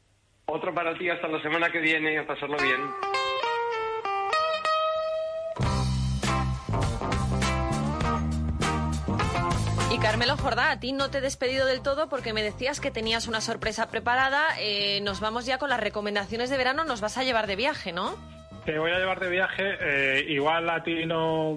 Otro 0.45 0.73
para 0.73 0.97
ti 0.97 1.09
hasta 1.09 1.27
la 1.27 1.41
semana 1.41 1.69
que 1.69 1.79
viene, 1.79 2.17
a 2.19 2.25
pasarlo 2.25 2.57
bien. 2.57 2.79
Y 9.91 9.99
Carmelo 9.99 10.37
Jordá, 10.37 10.71
a 10.71 10.79
ti 10.79 10.91
no 10.91 11.09
te 11.09 11.19
he 11.19 11.21
despedido 11.21 11.65
del 11.65 11.81
todo 11.81 12.09
porque 12.09 12.33
me 12.33 12.43
decías 12.43 12.79
que 12.79 12.91
tenías 12.91 13.27
una 13.27 13.41
sorpresa 13.41 13.89
preparada. 13.89 14.45
Eh, 14.59 14.99
nos 15.01 15.21
vamos 15.21 15.45
ya 15.45 15.57
con 15.57 15.69
las 15.69 15.79
recomendaciones 15.79 16.49
de 16.49 16.57
verano. 16.57 16.83
Nos 16.83 17.01
vas 17.01 17.17
a 17.17 17.23
llevar 17.23 17.47
de 17.47 17.55
viaje, 17.55 17.93
¿no? 17.93 18.15
Te 18.65 18.77
voy 18.77 18.91
a 18.91 18.99
llevar 18.99 19.19
de 19.19 19.29
viaje. 19.29 19.77
eh, 19.79 20.25
igual 20.27 20.69
a 20.69 20.83
ti 20.83 21.05
no, 21.05 21.55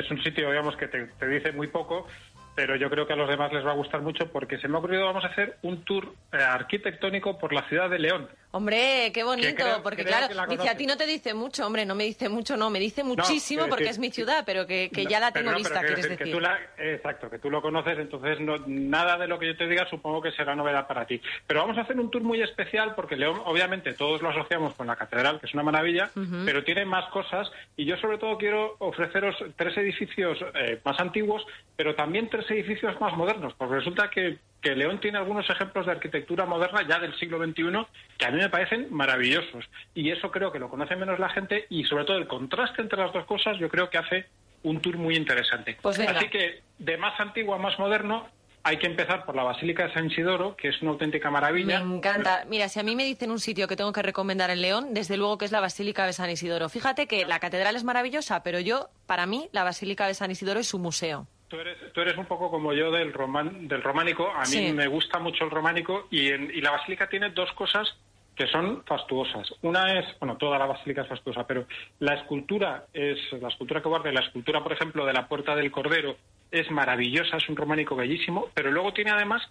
es 0.00 0.10
un 0.10 0.22
sitio, 0.22 0.50
digamos, 0.50 0.76
que 0.76 0.88
te, 0.88 1.06
te 1.06 1.28
dice 1.28 1.52
muy 1.52 1.68
poco, 1.68 2.06
pero 2.54 2.76
yo 2.76 2.88
creo 2.88 3.06
que 3.06 3.12
a 3.12 3.16
los 3.16 3.28
demás 3.28 3.52
les 3.52 3.66
va 3.66 3.72
a 3.72 3.76
gustar 3.76 4.00
mucho 4.00 4.30
porque 4.30 4.58
se 4.58 4.68
me 4.68 4.76
ha 4.76 4.78
ocurrido, 4.78 5.04
vamos 5.04 5.24
a 5.24 5.28
hacer 5.28 5.56
un 5.62 5.84
tour 5.84 6.14
eh, 6.32 6.36
arquitectónico 6.36 7.38
por 7.38 7.52
la 7.52 7.68
ciudad 7.68 7.90
de 7.90 7.98
León. 7.98 8.28
Hombre, 8.56 9.10
qué 9.12 9.24
bonito, 9.24 9.52
creo- 9.56 9.82
porque 9.82 10.04
creo 10.04 10.28
claro, 10.28 10.46
dice 10.48 10.68
a 10.68 10.76
ti 10.76 10.86
no 10.86 10.96
te 10.96 11.06
dice 11.06 11.34
mucho, 11.34 11.66
hombre, 11.66 11.84
no 11.84 11.96
me 11.96 12.04
dice 12.04 12.28
mucho, 12.28 12.56
no, 12.56 12.70
me 12.70 12.78
dice 12.78 13.02
muchísimo 13.02 13.62
quiero 13.62 13.68
porque 13.70 13.84
decir, 13.86 13.94
es 13.94 13.98
mi 13.98 14.10
ciudad, 14.12 14.44
pero 14.46 14.64
que, 14.64 14.90
que 14.94 15.06
ya 15.06 15.18
la 15.18 15.32
tengo 15.32 15.50
no, 15.50 15.56
vista, 15.56 15.80
quieres 15.80 15.96
decir 15.96 16.10
decir. 16.10 16.26
Que 16.26 16.30
tú 16.32 16.38
la, 16.38 16.56
exacto, 16.78 17.28
que 17.28 17.40
tú 17.40 17.50
lo 17.50 17.60
conoces, 17.60 17.98
entonces 17.98 18.38
no- 18.38 18.58
nada 18.68 19.18
de 19.18 19.26
lo 19.26 19.40
que 19.40 19.48
yo 19.48 19.56
te 19.56 19.66
diga 19.66 19.88
supongo 19.90 20.22
que 20.22 20.30
será 20.30 20.54
novedad 20.54 20.86
para 20.86 21.04
ti. 21.04 21.20
Pero 21.48 21.62
vamos 21.62 21.76
a 21.78 21.80
hacer 21.80 21.98
un 21.98 22.12
tour 22.12 22.22
muy 22.22 22.40
especial 22.42 22.94
porque 22.94 23.16
León, 23.16 23.42
obviamente, 23.44 23.92
todos 23.94 24.22
lo 24.22 24.28
asociamos 24.30 24.74
con 24.74 24.86
la 24.86 24.94
catedral, 24.94 25.40
que 25.40 25.46
es 25.46 25.54
una 25.54 25.64
maravilla, 25.64 26.10
pero 26.44 26.62
tiene 26.62 26.84
más 26.84 27.10
cosas 27.10 27.50
y 27.76 27.84
yo 27.86 27.96
sobre 27.96 28.18
todo 28.18 28.38
quiero 28.38 28.76
ofreceros 28.78 29.34
tres 29.56 29.76
edificios 29.78 30.38
eh, 30.54 30.80
más 30.84 31.00
antiguos, 31.00 31.44
pero 31.74 31.96
también 31.96 32.28
tres 32.30 32.48
edificios 32.52 33.00
más 33.00 33.16
modernos, 33.16 33.52
porque 33.58 33.74
resulta 33.74 34.08
que, 34.10 34.38
que 34.64 34.74
León 34.74 34.98
tiene 34.98 35.18
algunos 35.18 35.48
ejemplos 35.50 35.84
de 35.84 35.92
arquitectura 35.92 36.46
moderna 36.46 36.80
ya 36.88 36.98
del 36.98 37.14
siglo 37.18 37.38
XXI 37.38 37.86
que 38.16 38.24
a 38.24 38.30
mí 38.30 38.38
me 38.38 38.48
parecen 38.48 38.88
maravillosos. 38.90 39.66
Y 39.94 40.10
eso 40.10 40.30
creo 40.30 40.50
que 40.50 40.58
lo 40.58 40.70
conoce 40.70 40.96
menos 40.96 41.18
la 41.18 41.28
gente 41.28 41.66
y 41.68 41.84
sobre 41.84 42.06
todo 42.06 42.16
el 42.16 42.26
contraste 42.26 42.80
entre 42.80 42.98
las 42.98 43.12
dos 43.12 43.26
cosas 43.26 43.58
yo 43.58 43.68
creo 43.68 43.90
que 43.90 43.98
hace 43.98 44.26
un 44.62 44.80
tour 44.80 44.96
muy 44.96 45.16
interesante. 45.16 45.76
Pues. 45.82 46.00
Así 46.00 46.30
que 46.30 46.62
de 46.78 46.96
más 46.96 47.20
antiguo 47.20 47.54
a 47.54 47.58
más 47.58 47.78
moderno 47.78 48.26
hay 48.62 48.78
que 48.78 48.86
empezar 48.86 49.26
por 49.26 49.36
la 49.36 49.42
Basílica 49.42 49.86
de 49.86 49.92
San 49.92 50.06
Isidoro, 50.06 50.56
que 50.56 50.68
es 50.68 50.80
una 50.80 50.92
auténtica 50.92 51.28
Me 51.28 51.34
maravilla. 51.34 51.80
encanta. 51.80 52.46
Mira, 52.48 52.70
si 52.70 52.80
a 52.80 52.82
mí 52.82 52.96
me 52.96 53.04
dicen 53.04 53.30
un 53.30 53.38
sitio 53.38 53.68
que 53.68 53.76
tengo 53.76 53.92
que 53.92 54.00
recomendar 54.00 54.48
en 54.48 54.62
León, 54.62 54.94
desde 54.94 55.18
luego 55.18 55.36
que 55.36 55.44
es 55.44 55.52
la 55.52 55.60
Basílica 55.60 56.06
de 56.06 56.14
San 56.14 56.30
Isidoro. 56.30 56.70
Fíjate 56.70 57.06
que 57.06 57.26
la 57.26 57.38
catedral 57.38 57.76
es 57.76 57.84
maravillosa, 57.84 58.42
pero 58.42 58.60
yo, 58.60 58.88
para 59.04 59.26
mí, 59.26 59.50
la 59.52 59.64
Basílica 59.64 60.06
de 60.06 60.14
San 60.14 60.30
Isidoro 60.30 60.60
es 60.60 60.66
su 60.66 60.78
museo. 60.78 61.26
Tú 61.48 61.56
eres, 61.60 61.76
tú 61.92 62.00
eres 62.00 62.16
un 62.16 62.26
poco 62.26 62.50
como 62.50 62.72
yo 62.72 62.90
del, 62.90 63.12
roman, 63.12 63.68
del 63.68 63.82
románico. 63.82 64.28
A 64.30 64.40
mí 64.40 64.46
Sí. 64.46 64.72
me 64.72 64.86
gusta 64.88 65.18
mucho 65.18 65.44
el 65.44 65.50
románico 65.50 66.08
y, 66.10 66.28
en- 66.30 66.50
y 66.52 66.60
la 66.60 66.70
basílica 66.72 67.08
tiene 67.08 67.30
dos 67.30 67.52
cosas 67.52 67.94
que 68.34 68.46
son 68.48 68.82
fastuosas. 68.84 69.54
Una 69.62 69.98
es, 70.00 70.18
bueno, 70.18 70.36
toda 70.36 70.58
la 70.58 70.66
basílica 70.66 71.02
es 71.02 71.08
fastuosa, 71.08 71.46
pero 71.46 71.66
la 72.00 72.14
escultura 72.14 72.86
es, 72.92 73.18
la 73.40 73.48
escultura 73.48 73.80
que 73.80 73.88
guarda, 73.88 74.10
la 74.10 74.20
escultura, 74.22 74.60
por 74.62 74.72
ejemplo, 74.72 75.06
de 75.06 75.12
la 75.12 75.28
Puerta 75.28 75.54
del 75.54 75.70
Cordero 75.70 76.16
es 76.50 76.68
maravillosa, 76.70 77.36
es 77.36 77.48
un 77.48 77.54
románico 77.56 77.94
bellísimo, 77.94 78.48
pero 78.54 78.72
luego 78.72 78.92
tiene 78.92 79.12
además 79.12 79.42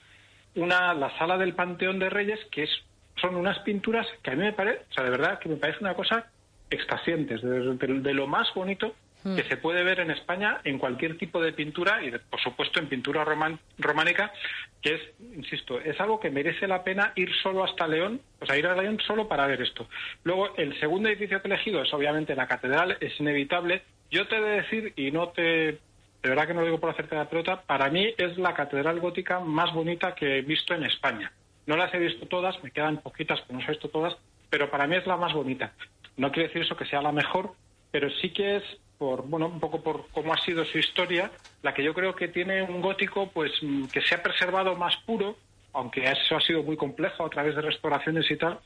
una, 0.55 0.93
la 0.93 1.17
sala 1.17 1.38
del 1.38 1.53
Panteón 1.53 2.00
de 2.00 2.09
Reyes, 2.09 2.39
que 2.51 2.63
es, 2.63 2.69
son 3.21 3.35
unas 3.35 3.59
pinturas 3.59 4.05
que 4.21 4.31
a 4.31 4.35
mí 4.35 4.43
me 4.43 4.53
parece, 4.53 4.81
o 4.89 4.93
sea, 4.93 5.03
de 5.05 5.09
verdad, 5.12 5.39
que 5.39 5.47
me 5.50 5.55
parece 5.55 5.79
una 5.79 5.93
cosa 5.93 6.25
extasiantes, 6.69 7.41
de, 7.41 7.75
de- 7.75 8.00
de 8.01 8.13
lo 8.13 8.27
más 8.27 8.53
bonito 8.53 8.95
que 9.24 9.44
se 9.44 9.58
puede 9.58 9.84
ver 9.84 10.00
en 10.01 10.12
España 10.12 10.60
en 10.63 10.77
cualquier 10.77 11.18
tipo 11.18 11.42
de 11.42 11.53
pintura 11.53 12.03
y, 12.03 12.12
por 12.12 12.42
supuesto, 12.42 12.80
en 12.80 12.88
pintura 12.88 13.24
roman- 13.24 13.58
románica, 13.77 14.34
que 14.82 14.96
es, 14.96 15.01
insisto, 15.36 15.80
es 15.80 16.00
algo 16.01 16.20
que 16.20 16.30
merece 16.30 16.68
la 16.68 16.84
pena 16.84 17.13
ir 17.15 17.34
solo 17.42 17.63
hasta 17.63 17.88
León, 17.88 18.20
o 18.42 18.46
sea, 18.46 18.58
ir 18.58 18.68
a 18.68 18.75
León 18.75 19.00
solo 19.06 19.27
para 19.27 19.48
ver 19.48 19.62
esto. 19.62 19.88
Luego, 20.24 20.56
el 20.58 20.77
segundo 20.80 21.08
edificio 21.10 21.42
que 21.42 21.48
he 21.48 21.51
elegido 21.53 21.82
es, 21.82 21.94
obviamente, 21.94 22.36
la 22.36 22.48
catedral, 22.48 22.98
es 23.00 23.18
inevitable. 23.20 23.82
Yo 24.12 24.27
te 24.27 24.38
he 24.38 24.42
de 24.42 24.62
decir, 24.62 24.94
y 24.98 25.12
no 25.12 25.30
te, 25.30 25.42
de 25.44 25.80
verdad 26.30 26.46
que 26.48 26.53
no 26.53 26.60
lo 26.60 26.65
digo 26.68 26.80
por 26.80 26.89
hacerte 26.89 27.15
la 27.15 27.30
pelota, 27.30 27.62
para 27.62 27.89
mí 27.89 28.13
es 28.18 28.38
la 28.38 28.53
catedral 28.53 29.00
gótica 29.00 29.39
más 29.39 29.74
bonita 29.74 30.15
que 30.15 30.39
he 30.39 30.42
visto 30.42 30.74
en 30.74 30.84
España. 30.84 31.32
No 31.65 31.77
las 31.77 31.94
he 31.94 31.98
visto 32.00 32.25
todas, 32.27 32.62
me 32.62 32.72
quedan 32.72 32.98
poquitas 32.98 33.39
que 33.42 33.53
no 33.53 33.60
las 33.60 33.70
he 33.70 33.72
visto 33.72 33.88
todas, 33.89 34.15
pero 34.50 34.70
para 34.70 34.86
mí 34.86 34.98
es 34.98 35.08
la 35.08 35.15
más 35.15 35.32
bonita. 35.34 35.72
No 36.18 36.32
quiere 36.32 36.50
decir 36.50 36.62
eso 36.63 36.75
que 36.75 36.86
sea 36.86 37.01
la 37.01 37.12
mejor, 37.13 37.53
pero 37.89 38.10
sí 38.10 38.32
que 38.32 38.58
es 38.58 38.63
por 39.03 39.24
bueno 39.27 39.48
un 39.48 39.60
poco 39.60 39.81
por 39.81 40.07
cómo 40.13 40.33
ha 40.33 40.38
sido 40.38 40.63
su 40.63 40.77
historia 40.77 41.29
la 41.62 41.74
que 41.74 41.83
yo 41.83 41.93
creo 41.93 42.15
que 42.15 42.29
tiene 42.29 42.62
un 42.63 42.79
gótico 42.81 43.29
pues 43.33 43.51
mm, 43.62 43.88
que 43.88 44.00
se 44.01 44.15
ha 44.15 44.24
preservado 44.24 44.77
más 44.77 44.95
puro 45.05 45.36
aunque 45.74 46.05
eso 46.05 46.38
ha 46.38 46.41
sido 46.41 46.63
muy 46.63 46.77
complejo 46.77 47.25
a 47.25 47.29
través 47.29 47.53
de 47.55 47.62
restauraciones 47.63 48.29
y 48.31 48.38
tal 48.38 48.60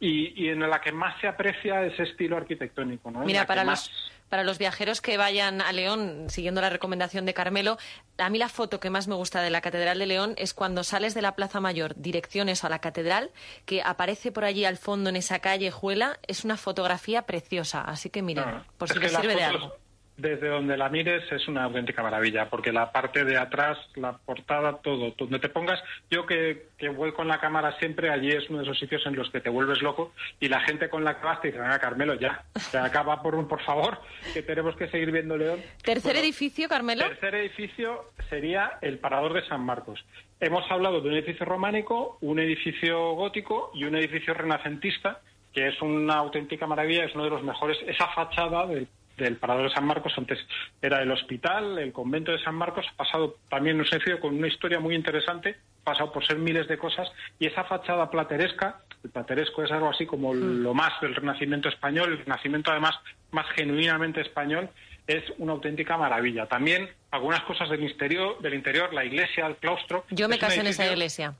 y, 0.00 0.32
y 0.42 0.48
en 0.48 0.58
la 0.68 0.80
que 0.80 0.90
más 0.90 1.20
se 1.20 1.28
aprecia 1.28 1.84
ese 1.84 2.02
estilo 2.02 2.36
arquitectónico 2.36 3.10
¿no? 3.12 3.20
Mira, 3.20 3.46
para 3.46 3.62
más- 3.64 3.88
los, 3.90 4.10
para 4.30 4.42
los 4.42 4.58
viajeros 4.58 5.00
que 5.00 5.16
vayan 5.18 5.60
a 5.60 5.70
León, 5.72 6.24
siguiendo 6.28 6.60
la 6.62 6.70
recomendación 6.70 7.24
de 7.26 7.34
Carmelo, 7.34 7.76
a 8.18 8.30
mí 8.30 8.38
la 8.38 8.48
foto 8.48 8.80
que 8.80 8.90
más 8.90 9.06
me 9.06 9.14
gusta 9.14 9.42
de 9.42 9.50
la 9.50 9.60
Catedral 9.60 9.98
de 9.98 10.06
León 10.06 10.34
es 10.38 10.54
cuando 10.54 10.82
sales 10.82 11.14
de 11.14 11.22
la 11.22 11.36
Plaza 11.36 11.60
Mayor, 11.60 11.94
direcciones 11.96 12.64
a 12.64 12.68
la 12.70 12.80
Catedral, 12.80 13.30
que 13.66 13.82
aparece 13.82 14.32
por 14.32 14.44
allí 14.44 14.64
al 14.64 14.76
fondo 14.78 15.10
en 15.10 15.16
esa 15.16 15.38
calle 15.40 15.70
Juela. 15.70 16.18
Es 16.26 16.44
una 16.44 16.56
fotografía 16.56 17.22
preciosa. 17.22 17.82
Así 17.82 18.08
que 18.10 18.22
miren, 18.22 18.44
No, 18.50 18.64
por 18.78 18.88
si 18.88 18.98
les 18.98 19.12
sirve 19.12 19.36
de 19.36 19.44
algo. 19.44 19.76
Desde 20.16 20.48
donde 20.48 20.76
la 20.76 20.88
mires 20.88 21.24
es 21.32 21.48
una 21.48 21.64
auténtica 21.64 22.02
maravilla, 22.02 22.48
porque 22.48 22.72
la 22.72 22.92
parte 22.92 23.24
de 23.24 23.36
atrás, 23.36 23.78
la 23.96 24.12
portada, 24.12 24.78
todo, 24.78 25.12
donde 25.18 25.40
te 25.40 25.48
pongas, 25.48 25.82
yo 26.08 26.24
que, 26.24 26.68
que 26.78 26.88
vuelco 26.88 27.22
en 27.22 27.28
la 27.28 27.40
cámara 27.40 27.76
siempre, 27.78 28.10
allí 28.10 28.30
es 28.30 28.48
uno 28.48 28.58
de 28.58 28.64
esos 28.64 28.78
sitios 28.78 29.04
en 29.06 29.16
los 29.16 29.28
que 29.30 29.40
te 29.40 29.50
vuelves 29.50 29.82
loco 29.82 30.12
y 30.38 30.48
la 30.48 30.60
gente 30.60 30.88
con 30.88 31.02
la 31.02 31.18
que 31.18 31.26
vas 31.26 31.40
te 31.40 31.48
dice, 31.48 31.58
venga 31.58 31.80
Carmelo, 31.80 32.14
ya, 32.14 32.44
se 32.54 32.78
acaba 32.78 33.22
por 33.22 33.34
un, 33.34 33.48
por 33.48 33.62
favor, 33.62 33.98
que 34.32 34.42
tenemos 34.42 34.76
que 34.76 34.88
seguir 34.88 35.10
viendo 35.10 35.36
León. 35.36 35.60
Tercer 35.82 36.12
Bueno, 36.12 36.20
edificio, 36.20 36.68
Carmelo. 36.68 37.08
Tercer 37.08 37.34
edificio 37.34 38.12
sería 38.30 38.78
el 38.82 38.98
Parador 38.98 39.32
de 39.32 39.46
San 39.48 39.62
Marcos. 39.62 40.04
Hemos 40.40 40.70
hablado 40.70 41.00
de 41.00 41.08
un 41.08 41.14
edificio 41.14 41.44
románico, 41.44 42.18
un 42.20 42.38
edificio 42.38 43.14
gótico 43.14 43.72
y 43.74 43.84
un 43.84 43.96
edificio 43.96 44.34
renacentista, 44.34 45.20
que 45.52 45.68
es 45.68 45.80
una 45.82 46.14
auténtica 46.16 46.66
maravilla, 46.66 47.04
es 47.04 47.14
uno 47.14 47.24
de 47.24 47.30
los 47.30 47.42
mejores. 47.42 47.78
Esa 47.86 48.08
fachada 48.08 48.66
del, 48.66 48.88
del 49.16 49.36
Parador 49.36 49.68
de 49.68 49.74
San 49.74 49.86
Marcos, 49.86 50.12
antes 50.16 50.38
era 50.80 51.02
el 51.02 51.10
hospital, 51.10 51.78
el 51.78 51.92
convento 51.92 52.32
de 52.32 52.42
San 52.42 52.54
Marcos, 52.54 52.86
ha 52.92 52.96
pasado 52.96 53.36
también 53.48 53.76
un 53.76 53.82
edificio 53.82 54.20
con 54.20 54.34
una 54.36 54.48
historia 54.48 54.80
muy 54.80 54.94
interesante, 54.94 55.56
ha 55.82 55.84
pasado 55.84 56.12
por 56.12 56.26
ser 56.26 56.38
miles 56.38 56.68
de 56.68 56.78
cosas, 56.78 57.08
y 57.38 57.46
esa 57.46 57.64
fachada 57.64 58.10
plateresca, 58.10 58.80
el 59.02 59.10
plateresco 59.10 59.62
es 59.62 59.70
algo 59.70 59.90
así 59.90 60.06
como 60.06 60.34
lo 60.34 60.74
más 60.74 61.00
del 61.00 61.14
Renacimiento 61.14 61.68
español, 61.68 62.12
el 62.12 62.18
Renacimiento 62.18 62.70
además 62.70 62.94
más 63.30 63.46
genuinamente 63.54 64.20
español, 64.20 64.70
es 65.06 65.22
una 65.38 65.52
auténtica 65.52 65.96
maravilla. 65.96 66.46
También 66.46 66.88
algunas 67.10 67.42
cosas 67.42 67.68
del 67.68 67.82
interior, 67.82 68.40
del 68.40 68.54
interior 68.54 68.92
la 68.94 69.04
iglesia, 69.04 69.46
el 69.46 69.56
claustro. 69.56 70.04
Yo 70.10 70.28
me 70.28 70.38
casé 70.38 70.60
en 70.60 70.68
esa 70.68 70.86
iglesia. 70.86 71.34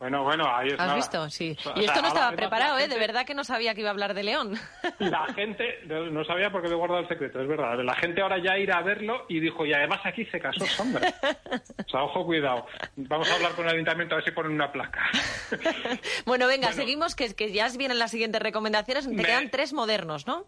Bueno, 0.00 0.24
bueno, 0.24 0.44
ahí 0.52 0.68
es 0.68 0.72
¿Has 0.74 0.78
nada. 0.80 0.94
visto? 0.94 1.28
Sí. 1.28 1.54
O 1.58 1.62
sea, 1.62 1.72
Y 1.76 1.84
esto 1.84 2.00
no 2.00 2.08
estaba 2.08 2.32
preparado, 2.34 2.78
¿eh? 2.78 2.88
De 2.88 2.98
verdad 2.98 3.26
que 3.26 3.34
no 3.34 3.44
sabía 3.44 3.74
que 3.74 3.80
iba 3.82 3.90
a 3.90 3.92
hablar 3.92 4.14
de 4.14 4.22
León. 4.22 4.54
La 4.98 5.26
gente, 5.34 5.80
no 5.86 6.24
sabía 6.24 6.50
porque 6.50 6.68
me 6.68 6.74
he 6.74 6.76
guardado 6.78 7.02
el 7.02 7.08
secreto, 7.08 7.38
es 7.40 7.46
verdad. 7.46 7.78
La 7.84 7.94
gente 7.96 8.22
ahora 8.22 8.38
ya 8.42 8.56
irá 8.56 8.78
a 8.78 8.82
verlo 8.82 9.26
y 9.28 9.40
dijo, 9.40 9.66
y 9.66 9.74
además 9.74 10.00
aquí 10.04 10.24
se 10.26 10.40
casó 10.40 10.64
Sombra. 10.66 11.06
O 11.86 11.90
sea, 11.90 12.02
ojo, 12.04 12.24
cuidado. 12.24 12.66
Vamos 12.96 13.30
a 13.30 13.34
hablar 13.34 13.52
con 13.52 13.66
el 13.66 13.74
ayuntamiento 13.74 14.14
a 14.14 14.18
ver 14.18 14.24
si 14.24 14.30
ponen 14.30 14.52
una 14.52 14.70
placa. 14.72 15.02
bueno, 16.24 16.46
venga, 16.46 16.68
Bueno. 16.68 16.76
seguimos, 16.82 17.14
que, 17.14 17.34
que 17.34 17.52
ya 17.52 17.68
vienen 17.76 17.98
las 17.98 18.10
siguientes 18.12 18.40
recomendaciones. 18.40 19.06
Te 19.08 19.14
Me- 19.14 19.22
quedan 19.24 19.50
tres 19.50 19.72
modernos, 19.72 20.26
¿no? 20.26 20.46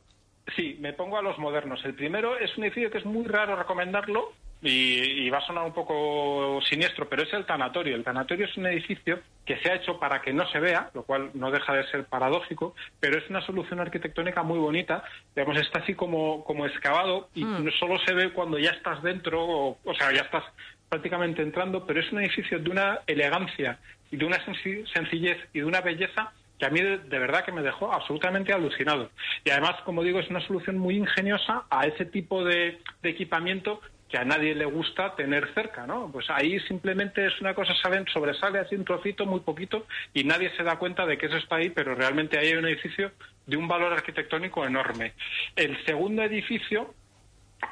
Sí, 0.57 0.77
me 0.81 0.93
pongo 0.93 1.19
a 1.19 1.23
los 1.23 1.39
modernos. 1.39 1.85
El 1.85 1.95
primero 1.95 2.37
es 2.39 2.57
un 2.59 2.65
edificio 2.65 2.91
que 2.91 2.99
es 2.99 3.05
muy 3.05 3.25
raro 3.27 3.57
recomendarlo, 3.57 4.33
y, 4.65 5.25
y 5.27 5.31
va 5.31 5.39
a 5.39 5.47
sonar 5.47 5.65
un 5.65 5.73
poco 5.73 6.61
siniestro, 6.69 7.09
pero 7.09 7.23
es 7.25 7.33
el 7.33 7.45
tanatorio. 7.47 7.97
El 7.97 8.05
tanatorio 8.05 8.47
es 8.47 8.57
un 8.57 8.67
edificio 8.67 9.19
que 9.45 9.57
se 9.59 9.71
ha 9.71 9.75
hecho 9.75 9.99
para 9.99 10.23
que 10.23 10.33
no 10.33 10.47
se 10.53 10.61
vea, 10.61 10.89
lo 10.95 11.03
cual 11.03 11.31
no 11.35 11.51
deja 11.51 11.75
de 11.75 11.85
ser 11.89 12.05
paradójico, 12.05 12.73
pero 13.01 13.19
es 13.19 13.29
una 13.29 13.45
solución 13.45 13.81
arquitectónica 13.81 14.45
muy 14.45 14.61
bonita. 14.61 15.03
Digamos, 15.35 15.61
está 15.61 15.81
así 15.81 15.95
como, 15.95 16.45
como 16.45 16.65
excavado 16.67 17.29
y 17.35 17.45
Mm. 17.45 17.71
solo 17.81 17.99
se 18.07 18.15
ve 18.15 18.31
cuando 18.33 18.57
ya 18.57 18.71
estás 18.71 19.03
dentro, 19.03 19.45
o, 19.45 19.79
o 19.85 19.95
sea, 19.95 20.13
ya 20.13 20.23
estás 20.23 20.45
prácticamente 20.89 21.43
entrando, 21.43 21.85
pero 21.85 21.99
es 21.99 22.13
un 22.13 22.21
edificio 22.21 22.61
de 22.61 22.71
una 22.71 23.01
elegancia 23.09 23.81
y 24.13 24.17
de 24.17 24.25
una 24.27 24.37
senci- 24.47 24.87
sencillez 24.93 25.39
y 25.53 25.59
de 25.61 25.65
una 25.65 25.81
belleza 25.81 26.33
que 26.59 26.67
a 26.67 26.71
mí 26.71 26.81
de, 26.81 27.19
verdad 27.19 27.45
que 27.45 27.53
me 27.53 27.63
dejó 27.63 27.93
absolutamente 27.93 28.53
alucinado. 28.53 29.11
Y 29.45 29.51
además, 29.51 29.81
como 29.85 30.03
digo, 30.03 30.21
es 30.21 30.31
una 30.31 30.47
solución 30.47 30.79
muy 30.79 30.97
ingeniosa 30.97 31.65
a 31.71 31.87
ese 31.87 32.05
tipo 32.05 32.45
de, 32.45 32.79
de 33.03 33.11
equipamiento 33.11 33.81
que 34.13 34.19
a 34.19 34.25
nadie 34.27 34.55
le 34.55 34.67
gusta 34.67 35.17
tener 35.17 35.55
cerca, 35.55 35.87
¿no? 35.87 36.11
Pues 36.13 36.29
ahí 36.29 36.61
simplemente 36.61 37.27
es 37.27 37.41
una 37.41 37.55
cosa, 37.55 37.75
saben, 37.83 38.05
sobresale 38.13 38.59
así 38.59 38.75
un 38.75 38.85
trocito, 38.85 39.25
muy 39.25 39.41
poquito, 39.41 39.87
y 40.13 40.25
nadie 40.25 40.55
se 40.55 40.63
da 40.63 40.77
cuenta 40.77 41.07
de 41.07 41.17
que 41.17 41.27
eso 41.27 41.39
está 41.39 41.57
ahí, 41.57 41.71
pero 41.71 41.95
realmente 41.95 42.39
ahí 42.39 42.49
hay 42.49 42.57
un 42.57 42.67
edificio 42.67 43.13
de 43.47 43.57
un 43.57 43.67
valor 43.67 43.91
arquitectónico 43.95 44.67
enorme. 44.67 45.15
El 45.57 45.83
segundo 45.87 46.23
edificio 46.23 46.95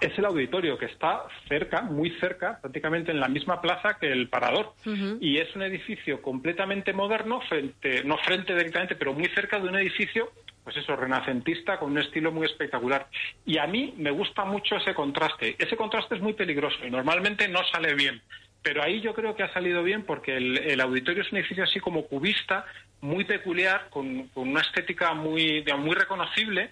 es 0.01 0.17
el 0.19 0.25
auditorio, 0.25 0.79
que 0.79 0.87
está 0.87 1.25
cerca, 1.49 1.83
muy 1.83 2.11
cerca, 2.19 2.59
prácticamente 2.61 3.11
en 3.11 3.21
la 3.21 3.29
misma 3.29 3.61
plaza 3.61 3.99
que 3.99 4.11
el 4.11 4.29
Parador. 4.29 4.73
Y 5.21 5.39
es 5.39 5.55
un 5.55 5.63
edificio 5.63 6.23
completamente 6.23 6.93
moderno, 6.93 7.41
frente, 7.43 8.05
no 8.05 8.17
frente 8.19 8.55
directamente, 8.55 8.97
pero 8.97 9.13
muy 9.13 9.29
cerca 9.29 9.59
de 9.59 9.69
un 9.69 9.77
edificio, 9.77 10.33
pues 10.65 10.77
eso, 10.77 10.97
renacentista, 10.97 11.79
con 11.79 11.93
un 11.93 11.99
estilo 11.99 12.33
muy 12.33 12.47
espectacular. 12.47 13.09
Y 13.45 13.59
a 13.59 13.67
mí 13.67 13.95
me 13.99 14.11
gusta 14.11 14.45
mucho 14.45 14.77
ese 14.77 14.95
contraste. 14.95 15.57
Ese 15.59 15.77
contraste 15.77 16.15
es 16.15 16.21
muy 16.21 16.33
peligroso 16.33 16.79
y 16.87 16.91
normalmente 16.91 17.49
no 17.49 17.61
sale 17.65 17.95
bien. 17.95 18.23
Pero 18.63 18.83
ahí 18.83 19.01
yo 19.01 19.15
creo 19.15 19.35
que 19.35 19.43
ha 19.43 19.53
salido 19.53 19.83
bien 19.83 20.05
porque 20.05 20.37
el, 20.37 20.59
el 20.59 20.81
auditorio 20.81 21.23
es 21.23 21.33
un 21.33 21.39
edificio 21.39 21.65
así 21.65 21.81
como 21.81 22.07
cubista, 22.07 22.67
muy 23.01 23.25
peculiar, 23.25 23.89
con, 23.89 24.29
con 24.29 24.49
una 24.49 24.61
estética 24.61 25.15
muy, 25.15 25.63
digamos, 25.63 25.87
muy 25.87 25.97
reconocible 25.97 26.71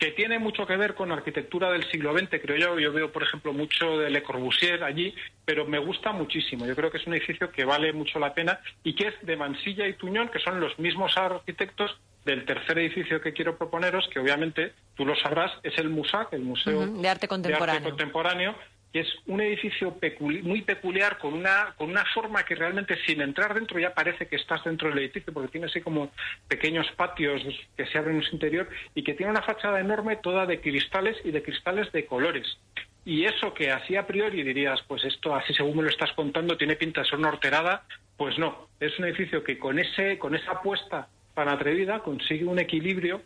que 0.00 0.12
tiene 0.12 0.38
mucho 0.38 0.66
que 0.66 0.78
ver 0.78 0.94
con 0.94 1.12
arquitectura 1.12 1.70
del 1.70 1.84
siglo 1.90 2.16
XX, 2.18 2.40
creo 2.40 2.56
yo. 2.56 2.78
Yo 2.78 2.90
veo, 2.90 3.12
por 3.12 3.22
ejemplo, 3.22 3.52
mucho 3.52 3.98
de 3.98 4.08
Le 4.08 4.22
Corbusier 4.22 4.82
allí, 4.82 5.14
pero 5.44 5.66
me 5.66 5.78
gusta 5.78 6.10
muchísimo. 6.10 6.66
Yo 6.66 6.74
creo 6.74 6.90
que 6.90 6.96
es 6.96 7.06
un 7.06 7.12
edificio 7.12 7.50
que 7.50 7.66
vale 7.66 7.92
mucho 7.92 8.18
la 8.18 8.32
pena 8.32 8.60
y 8.82 8.94
que 8.94 9.08
es 9.08 9.14
de 9.20 9.36
Mansilla 9.36 9.86
y 9.86 9.92
Tuñón, 9.92 10.30
que 10.30 10.38
son 10.38 10.58
los 10.58 10.78
mismos 10.78 11.18
arquitectos 11.18 12.00
del 12.24 12.46
tercer 12.46 12.78
edificio 12.78 13.20
que 13.20 13.34
quiero 13.34 13.58
proponeros, 13.58 14.08
que 14.08 14.18
obviamente 14.18 14.72
tú 14.94 15.04
lo 15.04 15.14
sabrás, 15.16 15.52
es 15.62 15.76
el 15.78 15.90
MUSAC, 15.90 16.32
el 16.32 16.42
Museo 16.42 16.86
de 16.86 17.08
Arte 17.08 17.28
Contemporáneo. 17.28 17.82
contemporáneo, 17.90 18.54
que 18.92 19.00
es 19.00 19.08
un 19.26 19.40
edificio 19.40 19.96
muy 20.20 20.62
peculiar, 20.62 21.18
con 21.18 21.34
una, 21.34 21.74
con 21.76 21.90
una 21.90 22.04
forma 22.12 22.44
que 22.44 22.54
realmente 22.54 22.96
sin 23.06 23.20
entrar 23.20 23.54
dentro 23.54 23.78
ya 23.78 23.94
parece 23.94 24.26
que 24.26 24.36
estás 24.36 24.64
dentro 24.64 24.88
del 24.88 24.98
edificio, 24.98 25.32
porque 25.32 25.52
tiene 25.52 25.66
así 25.66 25.80
como 25.80 26.10
pequeños 26.48 26.90
patios 26.96 27.42
que 27.76 27.86
se 27.86 27.98
abren 27.98 28.16
en 28.16 28.22
su 28.22 28.34
interior 28.34 28.68
y 28.94 29.04
que 29.04 29.14
tiene 29.14 29.30
una 29.30 29.42
fachada 29.42 29.80
enorme 29.80 30.16
toda 30.16 30.46
de 30.46 30.60
cristales 30.60 31.16
y 31.24 31.30
de 31.30 31.42
cristales 31.42 31.92
de 31.92 32.06
colores. 32.06 32.58
Y 33.04 33.24
eso 33.24 33.54
que 33.54 33.70
así 33.70 33.96
a 33.96 34.06
priori 34.06 34.42
dirías, 34.42 34.80
pues 34.86 35.04
esto 35.04 35.34
así 35.34 35.54
según 35.54 35.76
me 35.76 35.82
lo 35.84 35.88
estás 35.88 36.12
contando 36.12 36.56
tiene 36.56 36.76
pinta 36.76 37.00
de 37.00 37.08
ser 37.08 37.18
una 37.18 37.28
horterada, 37.28 37.84
pues 38.16 38.38
no, 38.38 38.68
es 38.80 38.98
un 38.98 39.06
edificio 39.06 39.42
que 39.44 39.58
con 39.58 39.78
ese 39.78 40.18
con 40.18 40.34
esa 40.34 40.52
apuesta 40.52 41.08
tan 41.34 41.48
atrevida 41.48 42.00
consigue 42.00 42.44
un 42.44 42.58
equilibrio 42.58 43.22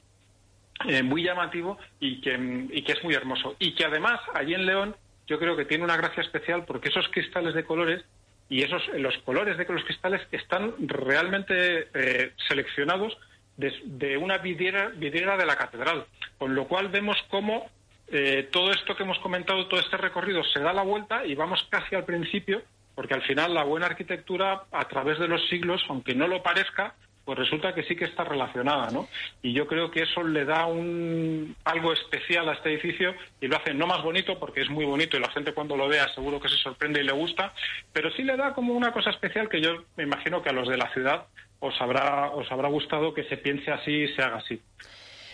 eh, 0.87 1.02
muy 1.02 1.23
llamativo 1.23 1.78
y 2.00 2.21
que, 2.21 2.68
y 2.71 2.83
que 2.83 2.92
es 2.92 3.02
muy 3.02 3.14
hermoso. 3.14 3.56
Y 3.59 3.75
que 3.75 3.85
además, 3.85 4.21
allí 4.35 4.54
en 4.54 4.66
León, 4.66 4.97
yo 5.26 5.38
creo 5.38 5.56
que 5.56 5.64
tiene 5.64 5.84
una 5.84 5.96
gracia 5.96 6.22
especial 6.22 6.64
porque 6.64 6.88
esos 6.88 7.08
cristales 7.08 7.54
de 7.54 7.64
colores 7.64 8.04
y 8.48 8.62
esos 8.62 8.82
los 8.94 9.16
colores 9.18 9.56
de 9.56 9.64
los 9.64 9.84
cristales 9.84 10.20
están 10.30 10.74
realmente 10.86 11.88
eh, 11.94 12.32
seleccionados 12.48 13.16
de, 13.56 14.16
una 14.16 14.38
vidriera, 14.38 14.88
vidriera 14.88 15.36
de 15.36 15.46
la 15.46 15.56
catedral. 15.56 16.06
Con 16.38 16.54
lo 16.54 16.66
cual 16.66 16.88
vemos 16.88 17.16
cómo 17.30 17.70
eh, 18.08 18.48
todo 18.52 18.72
esto 18.72 18.96
que 18.96 19.04
hemos 19.04 19.18
comentado, 19.20 19.66
todo 19.68 19.80
este 19.80 19.96
recorrido 19.96 20.42
se 20.44 20.60
da 20.60 20.72
la 20.72 20.82
vuelta 20.82 21.24
y 21.24 21.34
vamos 21.34 21.66
casi 21.70 21.94
al 21.94 22.04
principio, 22.04 22.62
porque 22.94 23.14
al 23.14 23.22
final 23.22 23.54
la 23.54 23.64
buena 23.64 23.86
arquitectura, 23.86 24.64
a 24.70 24.88
través 24.88 25.18
de 25.18 25.28
los 25.28 25.48
siglos, 25.48 25.82
aunque 25.88 26.14
no 26.14 26.26
lo 26.26 26.42
parezca, 26.42 26.94
pues 27.24 27.38
resulta 27.38 27.74
que 27.74 27.84
sí 27.84 27.96
que 27.96 28.04
está 28.04 28.24
relacionada, 28.24 28.90
¿no? 28.90 29.08
Y 29.42 29.52
yo 29.52 29.66
creo 29.66 29.90
que 29.90 30.02
eso 30.02 30.22
le 30.22 30.44
da 30.44 30.66
un 30.66 31.56
algo 31.64 31.92
especial 31.92 32.48
a 32.48 32.52
este 32.52 32.70
edificio 32.70 33.14
y 33.40 33.48
lo 33.48 33.56
hace 33.56 33.72
no 33.72 33.86
más 33.86 34.02
bonito 34.02 34.38
porque 34.38 34.62
es 34.62 34.70
muy 34.70 34.84
bonito 34.84 35.16
y 35.16 35.20
la 35.20 35.30
gente 35.30 35.54
cuando 35.54 35.76
lo 35.76 35.88
vea 35.88 36.12
seguro 36.14 36.40
que 36.40 36.48
se 36.48 36.56
sorprende 36.56 37.00
y 37.00 37.04
le 37.04 37.12
gusta, 37.12 37.54
pero 37.92 38.10
sí 38.12 38.22
le 38.22 38.36
da 38.36 38.52
como 38.54 38.74
una 38.74 38.92
cosa 38.92 39.10
especial 39.10 39.48
que 39.48 39.60
yo 39.60 39.84
me 39.96 40.04
imagino 40.04 40.42
que 40.42 40.50
a 40.50 40.52
los 40.52 40.68
de 40.68 40.76
la 40.76 40.92
ciudad 40.92 41.26
os 41.60 41.80
habrá 41.80 42.30
os 42.30 42.50
habrá 42.52 42.68
gustado 42.68 43.14
que 43.14 43.24
se 43.24 43.38
piense 43.38 43.70
así 43.70 43.90
y 43.90 44.08
se 44.14 44.22
haga 44.22 44.36
así. 44.36 44.60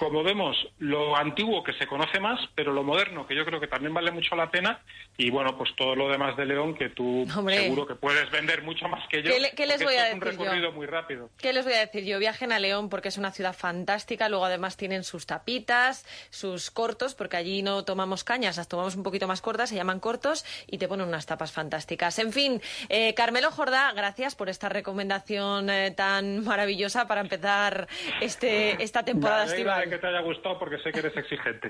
Como 0.00 0.22
vemos, 0.24 0.56
lo 0.78 1.14
antiguo 1.14 1.62
que 1.62 1.74
se 1.74 1.86
conoce 1.86 2.18
más, 2.20 2.40
pero 2.54 2.72
lo 2.72 2.82
moderno 2.82 3.26
que 3.26 3.36
yo 3.36 3.44
creo 3.44 3.60
que 3.60 3.68
también 3.68 3.92
vale 3.94 4.10
mucho 4.10 4.34
la 4.34 4.50
pena 4.50 4.80
y 5.18 5.30
bueno, 5.30 5.56
pues 5.58 5.70
todo 5.76 5.94
lo 5.94 6.08
demás 6.08 6.36
de 6.38 6.46
León 6.46 6.74
que 6.74 6.88
tú 6.88 7.26
Hombre. 7.36 7.58
seguro 7.64 7.86
que 7.86 7.94
puedes 7.94 8.30
vender 8.30 8.62
mucho 8.62 8.88
más 8.88 9.06
que 9.08 9.22
yo. 9.22 9.30
¿Qué 9.30 9.38
le- 9.40 9.50
qué 9.52 9.66
les 9.66 9.82
voy 9.84 9.94
a 9.96 10.08
es 10.08 10.14
un 10.14 10.20
decir 10.20 10.38
yo? 10.38 10.44
recorrido 10.44 10.72
muy 10.72 10.86
rápido. 10.86 11.28
¿Qué 11.36 11.52
les 11.52 11.64
voy 11.66 11.74
a 11.74 11.80
decir 11.80 12.04
yo? 12.04 12.18
Viajen 12.18 12.50
a 12.50 12.58
León 12.58 12.88
porque 12.88 13.08
es 13.08 13.18
una 13.18 13.30
ciudad 13.30 13.52
fantástica. 13.54 14.30
Luego, 14.30 14.46
además, 14.46 14.78
tienen 14.78 15.04
sus 15.04 15.26
tapitas, 15.26 16.06
sus 16.30 16.70
cortos, 16.70 17.14
porque 17.14 17.36
allí 17.36 17.62
no 17.62 17.84
tomamos 17.84 18.24
cañas, 18.24 18.56
las 18.56 18.68
tomamos 18.68 18.96
un 18.96 19.02
poquito 19.02 19.26
más 19.28 19.42
cortas, 19.42 19.68
se 19.68 19.74
llaman 19.76 20.00
cortos 20.00 20.46
y 20.66 20.78
te 20.78 20.88
ponen 20.88 21.06
unas 21.08 21.26
tapas 21.26 21.52
fantásticas. 21.52 22.18
En 22.18 22.32
fin, 22.32 22.62
eh, 22.88 23.12
Carmelo 23.12 23.50
Jordá, 23.50 23.92
gracias 23.92 24.34
por 24.34 24.48
esta 24.48 24.70
recomendación 24.70 25.68
eh, 25.68 25.90
tan 25.90 26.42
maravillosa 26.44 27.06
para 27.06 27.20
empezar 27.20 27.86
este, 28.22 28.82
esta 28.82 29.04
temporada 29.04 29.44
estival. 29.44 29.89
Que 29.90 29.98
te 29.98 30.06
haya 30.06 30.20
gustado 30.20 30.58
porque 30.58 30.78
sé 30.78 30.92
que 30.92 31.00
eres 31.00 31.16
exigente. 31.16 31.68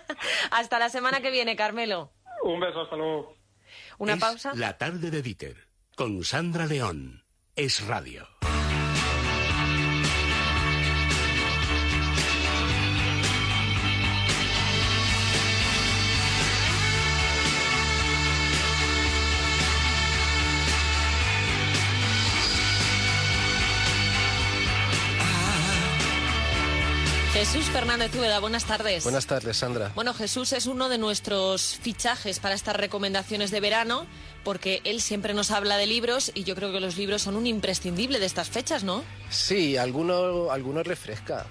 Hasta 0.50 0.78
la 0.78 0.88
semana 0.88 1.20
que 1.20 1.30
viene, 1.30 1.54
Carmelo. 1.56 2.12
Un 2.42 2.60
beso, 2.60 2.80
hasta 2.82 2.96
luego. 2.96 3.36
Una 3.98 4.14
Es 4.14 4.20
pausa. 4.20 4.52
La 4.54 4.78
tarde 4.78 5.10
de 5.10 5.22
Dieter, 5.22 5.56
con 5.96 6.24
Sandra 6.24 6.66
León. 6.66 7.24
Es 7.54 7.86
radio. 7.86 8.26
Jesús 27.50 27.70
Fernández 27.70 28.14
Úbeda, 28.14 28.40
buenas 28.40 28.66
tardes. 28.66 29.04
Buenas 29.04 29.26
tardes, 29.26 29.56
Sandra. 29.56 29.90
Bueno, 29.94 30.12
Jesús 30.12 30.52
es 30.52 30.66
uno 30.66 30.90
de 30.90 30.98
nuestros 30.98 31.78
fichajes 31.80 32.40
para 32.40 32.54
estas 32.54 32.76
recomendaciones 32.76 33.50
de 33.50 33.60
verano, 33.60 34.06
porque 34.44 34.82
él 34.84 35.00
siempre 35.00 35.32
nos 35.32 35.50
habla 35.50 35.78
de 35.78 35.86
libros 35.86 36.30
y 36.34 36.44
yo 36.44 36.54
creo 36.54 36.72
que 36.72 36.80
los 36.80 36.98
libros 36.98 37.22
son 37.22 37.36
un 37.36 37.46
imprescindible 37.46 38.18
de 38.20 38.26
estas 38.26 38.50
fechas, 38.50 38.84
¿no? 38.84 39.02
Sí, 39.30 39.78
alguno, 39.78 40.50
alguno 40.50 40.82
refresca, 40.82 41.46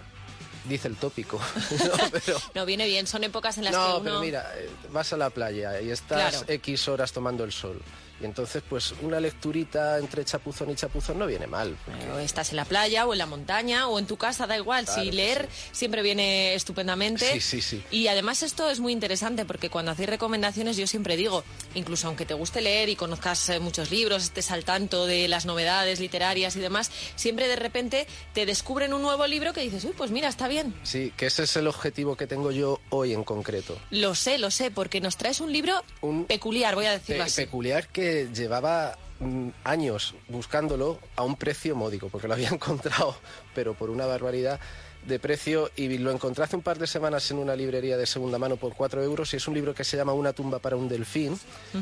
dice 0.69 0.87
el 0.87 0.97
tópico. 0.97 1.39
no, 1.71 2.09
pero, 2.11 2.37
No, 2.53 2.65
viene 2.67 2.85
bien, 2.85 3.07
son 3.07 3.23
épocas 3.23 3.57
en 3.57 3.63
las 3.63 3.73
que 3.73 3.79
no, 3.79 3.95
uno... 3.95 4.03
pero 4.03 4.19
mira, 4.19 4.51
eh, 4.55 4.69
vas 4.91 5.11
a 5.13 5.17
la 5.17 5.31
playa 5.31 5.81
y 5.81 5.89
estás 5.89 6.29
Claro. 6.29 6.45
X 6.47 6.87
horas 6.89 7.11
tomando 7.11 7.43
el 7.43 7.51
sol. 7.51 7.81
Y 8.21 8.25
entonces, 8.25 8.63
pues 8.67 8.93
una 9.01 9.19
lecturita 9.19 9.97
entre 9.99 10.25
chapuzón 10.25 10.71
y 10.71 10.75
chapuzón 10.75 11.19
no 11.19 11.27
viene 11.27 11.45
mal. 11.47 11.77
porque- 11.85 12.23
estás 12.23 12.49
en 12.49 12.55
la 12.57 12.65
playa 12.65 13.05
o 13.05 13.13
en 13.13 13.19
la 13.19 13.25
montaña 13.25 13.87
o 13.87 13.99
en 13.99 14.05
tu 14.07 14.17
casa, 14.17 14.47
da 14.47 14.57
igual. 14.57 14.85
Claro 14.85 15.01
si 15.03 15.11
leer 15.11 15.47
siempre 15.71 16.01
viene 16.01 16.53
estupendamente. 16.55 17.31
Sí, 17.33 17.39
sí, 17.41 17.61
sí. 17.61 17.83
Y 17.91 18.07
además 18.07 18.43
esto 18.43 18.69
es 18.69 18.79
muy 18.79 18.91
interesante 18.93 19.45
porque 19.45 19.69
cuando 19.69 19.91
hacéis 19.91 20.09
recomendaciones 20.09 20.77
yo 20.77 20.87
siempre 20.87 21.15
digo, 21.15 21.43
incluso 21.75 22.07
aunque 22.07 22.25
te 22.25 22.33
guste 22.33 22.61
leer 22.61 22.89
y 22.89 22.95
conozcas 22.95 23.49
eh, 23.49 23.59
muchos 23.59 23.91
libros, 23.91 24.23
estés 24.23 24.51
al 24.51 24.65
tanto 24.65 25.05
de 25.05 25.27
las 25.27 25.45
novedades 25.45 25.99
literarias 25.99 26.55
y 26.55 26.59
demás, 26.59 26.91
siempre 27.15 27.47
de 27.47 27.55
repente 27.55 28.07
te 28.33 28.45
descubren 28.45 28.93
un 28.93 29.01
nuevo 29.01 29.25
libro 29.27 29.53
que 29.53 29.61
dices, 29.61 29.83
uy, 29.85 29.93
pues 29.95 30.11
mira, 30.11 30.27
está 30.27 30.47
bien. 30.47 30.73
Sí, 30.83 31.13
que 31.17 31.27
ese 31.27 31.43
es 31.43 31.55
el 31.55 31.67
objetivo 31.67 32.15
que 32.15 32.27
tengo 32.27 32.51
yo 32.51 32.79
hoy 32.89 33.13
en 33.13 33.23
concreto. 33.23 33.77
Lo 33.91 34.15
sé, 34.15 34.37
lo 34.37 34.51
sé, 34.51 34.71
porque 34.71 35.01
nos 35.01 35.17
traes 35.17 35.39
un 35.39 35.51
libro 35.53 35.83
Un- 36.01 36.25
peculiar, 36.25 36.75
voy 36.75 36.85
a 36.85 36.91
decirlo 36.91 37.23
Pe- 37.23 37.27
así. 37.27 37.41
peculiar 37.41 37.87
que 37.87 38.06
llevaba 38.33 38.97
mm, 39.19 39.49
años 39.63 40.15
buscándolo 40.29 40.99
a 41.15 41.23
un 41.23 41.35
precio 41.35 41.75
módico, 41.75 42.09
porque 42.09 42.27
lo 42.27 42.33
había 42.33 42.49
encontrado, 42.57 43.15
pero 43.55 43.73
por 43.73 43.89
una 43.89 44.05
barbaridad 44.05 44.59
de 45.05 45.19
precio, 45.19 45.71
y 45.77 45.97
lo 45.99 46.11
encontré 46.11 46.43
hace 46.43 46.57
un 46.57 46.61
par 46.61 46.77
de 46.79 46.85
semanas 46.85 47.31
en 47.31 47.37
una 47.37 47.55
librería 47.55 47.95
de 47.95 48.05
segunda 48.05 48.37
mano 48.37 48.57
por 48.57 48.73
cuatro 48.73 49.01
euros, 49.01 49.33
y 49.33 49.37
es 49.37 49.47
un 49.47 49.53
libro 49.53 49.73
que 49.73 49.85
se 49.85 49.95
llama 49.95 50.11
Una 50.11 50.33
tumba 50.33 50.59
para 50.59 50.75
un 50.75 50.89
delfín, 50.89 51.39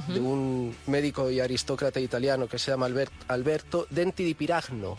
de 0.10 0.20
un 0.20 0.76
médico 0.86 1.32
y 1.32 1.40
aristócrata 1.40 2.00
italiano 2.00 2.48
que 2.48 2.60
se 2.60 2.70
llama 2.70 2.86
Albert- 2.86 3.12
Alberto 3.28 3.88
Denti 3.90 4.24
di 4.24 4.36
Piragno. 4.36 4.96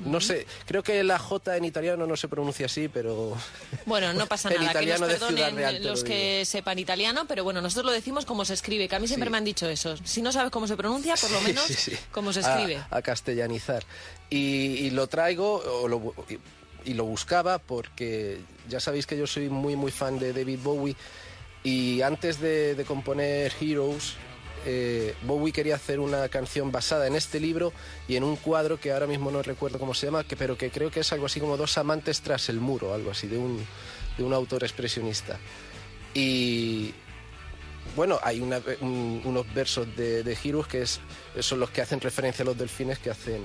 No 0.00 0.20
sé, 0.20 0.46
creo 0.66 0.82
que 0.82 1.02
la 1.02 1.18
J 1.18 1.56
en 1.56 1.64
italiano 1.64 2.06
no 2.06 2.16
se 2.16 2.28
pronuncia 2.28 2.66
así, 2.66 2.88
pero... 2.88 3.36
Bueno, 3.86 4.12
no 4.12 4.26
pasa 4.26 4.50
nada, 4.50 4.58
que 4.58 4.64
nos 4.64 4.70
italiano 4.72 5.06
de 5.06 5.16
Ciudad 5.16 5.28
perdonen 5.32 5.56
Real, 5.56 5.82
los 5.84 6.04
que 6.04 6.44
sepan 6.44 6.78
italiano, 6.78 7.24
pero 7.26 7.44
bueno, 7.44 7.60
nosotros 7.60 7.86
lo 7.86 7.92
decimos 7.92 8.26
como 8.26 8.44
se 8.44 8.54
escribe, 8.54 8.88
que 8.88 8.96
a 8.96 8.98
mí 8.98 9.06
siempre 9.06 9.28
Sí. 9.28 9.32
me 9.32 9.38
han 9.38 9.44
dicho 9.44 9.68
eso. 9.68 9.96
Si 10.04 10.20
no 10.22 10.32
sabes 10.32 10.50
cómo 10.50 10.66
se 10.66 10.76
pronuncia, 10.76 11.14
por 11.16 11.30
lo 11.30 11.40
menos 11.40 11.64
sí, 11.64 11.74
sí. 11.74 11.96
cómo 12.12 12.32
se 12.32 12.40
escribe. 12.40 12.80
A, 12.90 13.00
castellanizar. 13.02 13.84
Y, 14.28 14.36
y 14.36 14.90
lo 14.90 15.06
traigo, 15.06 15.56
o 15.82 15.88
lo 15.88 16.14
y, 16.28 16.38
y 16.90 16.94
lo 16.94 17.04
buscaba 17.04 17.58
porque 17.58 18.38
ya 18.68 18.80
sabéis 18.80 19.06
que 19.06 19.16
yo 19.16 19.26
soy 19.26 19.48
muy, 19.48 19.76
muy 19.76 19.90
fan 19.92 20.18
de 20.18 20.32
David 20.32 20.58
Bowie. 20.62 20.96
Y 21.64 22.02
antes 22.02 22.38
de, 22.40 22.74
de 22.76 22.84
componer 22.84 23.52
Heroes, 23.60 24.14
eh, 24.66 25.14
Bowie 25.22 25.52
quería 25.52 25.76
hacer 25.76 26.00
una 26.00 26.28
canción 26.28 26.72
basada 26.72 27.06
en 27.06 27.14
este 27.14 27.38
libro 27.38 27.72
y 28.08 28.16
en 28.16 28.24
un 28.24 28.34
cuadro 28.34 28.80
que 28.80 28.92
ahora 28.92 29.06
mismo 29.06 29.30
no 29.30 29.40
recuerdo 29.42 29.78
cómo 29.78 29.94
se 29.94 30.06
llama, 30.06 30.24
pero 30.36 30.58
que 30.58 30.70
creo 30.70 30.90
que 30.90 31.00
es 31.00 31.12
algo 31.12 31.26
así 31.26 31.40
como 31.40 31.56
Dos 31.56 31.78
amantes 31.78 32.20
tras 32.20 32.48
el 32.48 32.60
muro, 32.60 32.92
algo 32.92 33.12
así, 33.12 33.28
de 33.28 33.38
un, 33.38 33.64
de 34.18 34.24
un 34.24 34.34
autor 34.34 34.64
expresionista. 34.64 35.38
Y, 36.12 36.92
bueno, 37.94 38.18
hay 38.22 38.40
unos 38.40 39.54
versos 39.54 39.86
de, 39.96 40.22
de 40.22 40.36
que 40.68 40.84
son 41.42 41.60
los 41.60 41.70
que 41.70 41.80
hacen 41.80 42.00
referencia 42.00 42.42
a 42.42 42.46
los 42.46 42.58
delfines 42.58 42.98
que 42.98 43.10
hacen 43.10 43.42